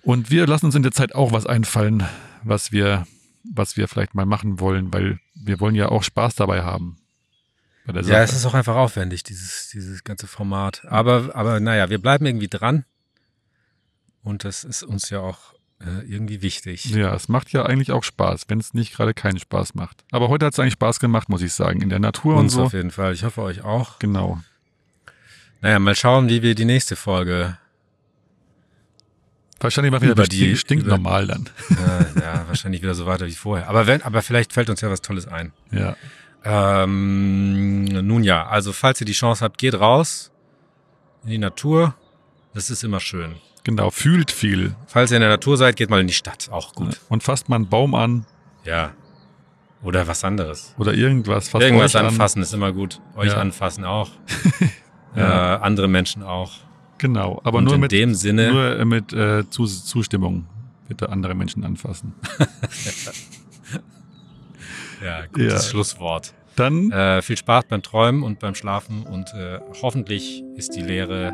[0.01, 2.05] Und wir lassen uns in der Zeit auch was einfallen,
[2.43, 3.05] was wir,
[3.43, 6.97] was wir vielleicht mal machen wollen, weil wir wollen ja auch Spaß dabei haben.
[7.85, 8.23] Bei der Ja, Sache.
[8.23, 10.85] es ist auch einfach aufwendig, dieses, dieses ganze Format.
[10.85, 12.85] Aber, aber naja, wir bleiben irgendwie dran.
[14.23, 16.85] Und das ist uns ja auch äh, irgendwie wichtig.
[16.85, 20.03] Ja, es macht ja eigentlich auch Spaß, wenn es nicht gerade keinen Spaß macht.
[20.11, 22.59] Aber heute hat es eigentlich Spaß gemacht, muss ich sagen, in der Natur uns und
[22.59, 22.63] so.
[22.65, 23.13] auf jeden Fall.
[23.13, 23.99] Ich hoffe euch auch.
[23.99, 24.39] Genau.
[25.61, 27.57] Naja, mal schauen, wie wir die nächste Folge
[29.61, 31.49] Wahrscheinlich mal wieder Über die- stinknormal dann.
[31.71, 33.67] äh, ja, wahrscheinlich wieder so weiter wie vorher.
[33.67, 35.51] Aber wenn, aber vielleicht fällt uns ja was Tolles ein.
[35.71, 35.97] Ja.
[36.45, 40.31] Ähm, nun ja, also falls ihr die Chance habt, geht raus
[41.25, 41.93] in die Natur.
[42.53, 43.35] Das ist immer schön.
[43.65, 44.75] Genau, fühlt viel.
[44.87, 46.47] Falls ihr in der Natur seid, geht mal in die Stadt.
[46.51, 46.97] Auch gut.
[47.09, 48.25] Und fasst mal einen Baum an
[48.63, 48.93] Ja.
[49.83, 50.73] Oder was anderes.
[50.77, 51.49] oder irgendwas.
[51.49, 52.07] Fasst Irgendwas euch an.
[52.07, 53.01] anfassen ist immer gut.
[53.17, 53.37] Euch Ja.
[53.41, 54.09] anfassen auch.
[55.15, 55.55] Ja.
[55.55, 56.51] äh, andere Menschen auch.
[56.97, 60.45] Genau, aber Und nur in mit, dem Sinne, nur äh, mit äh, Zus Zustimmung.
[60.87, 62.13] Bitte andere Menschen anfassen.
[65.03, 65.59] ja, gutes Ja.
[65.69, 66.33] Schlusswort.
[66.55, 71.33] Dann, Äh, viel Spaß beim Träumen und beim Schlafen und äh, hoffentlich ist die Leere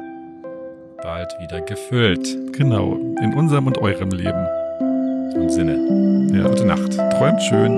[1.01, 2.37] bald wieder gefüllt.
[2.53, 4.45] genau, in unserem und eurem Leben.
[5.35, 5.75] Und Sinne.
[6.33, 6.47] Ja.
[6.47, 6.93] Gute Nacht.
[7.17, 7.71] Träumt schön.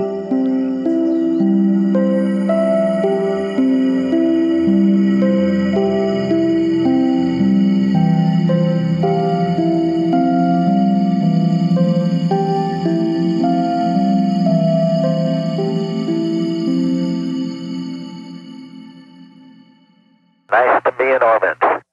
[20.98, 21.87] be in orbit.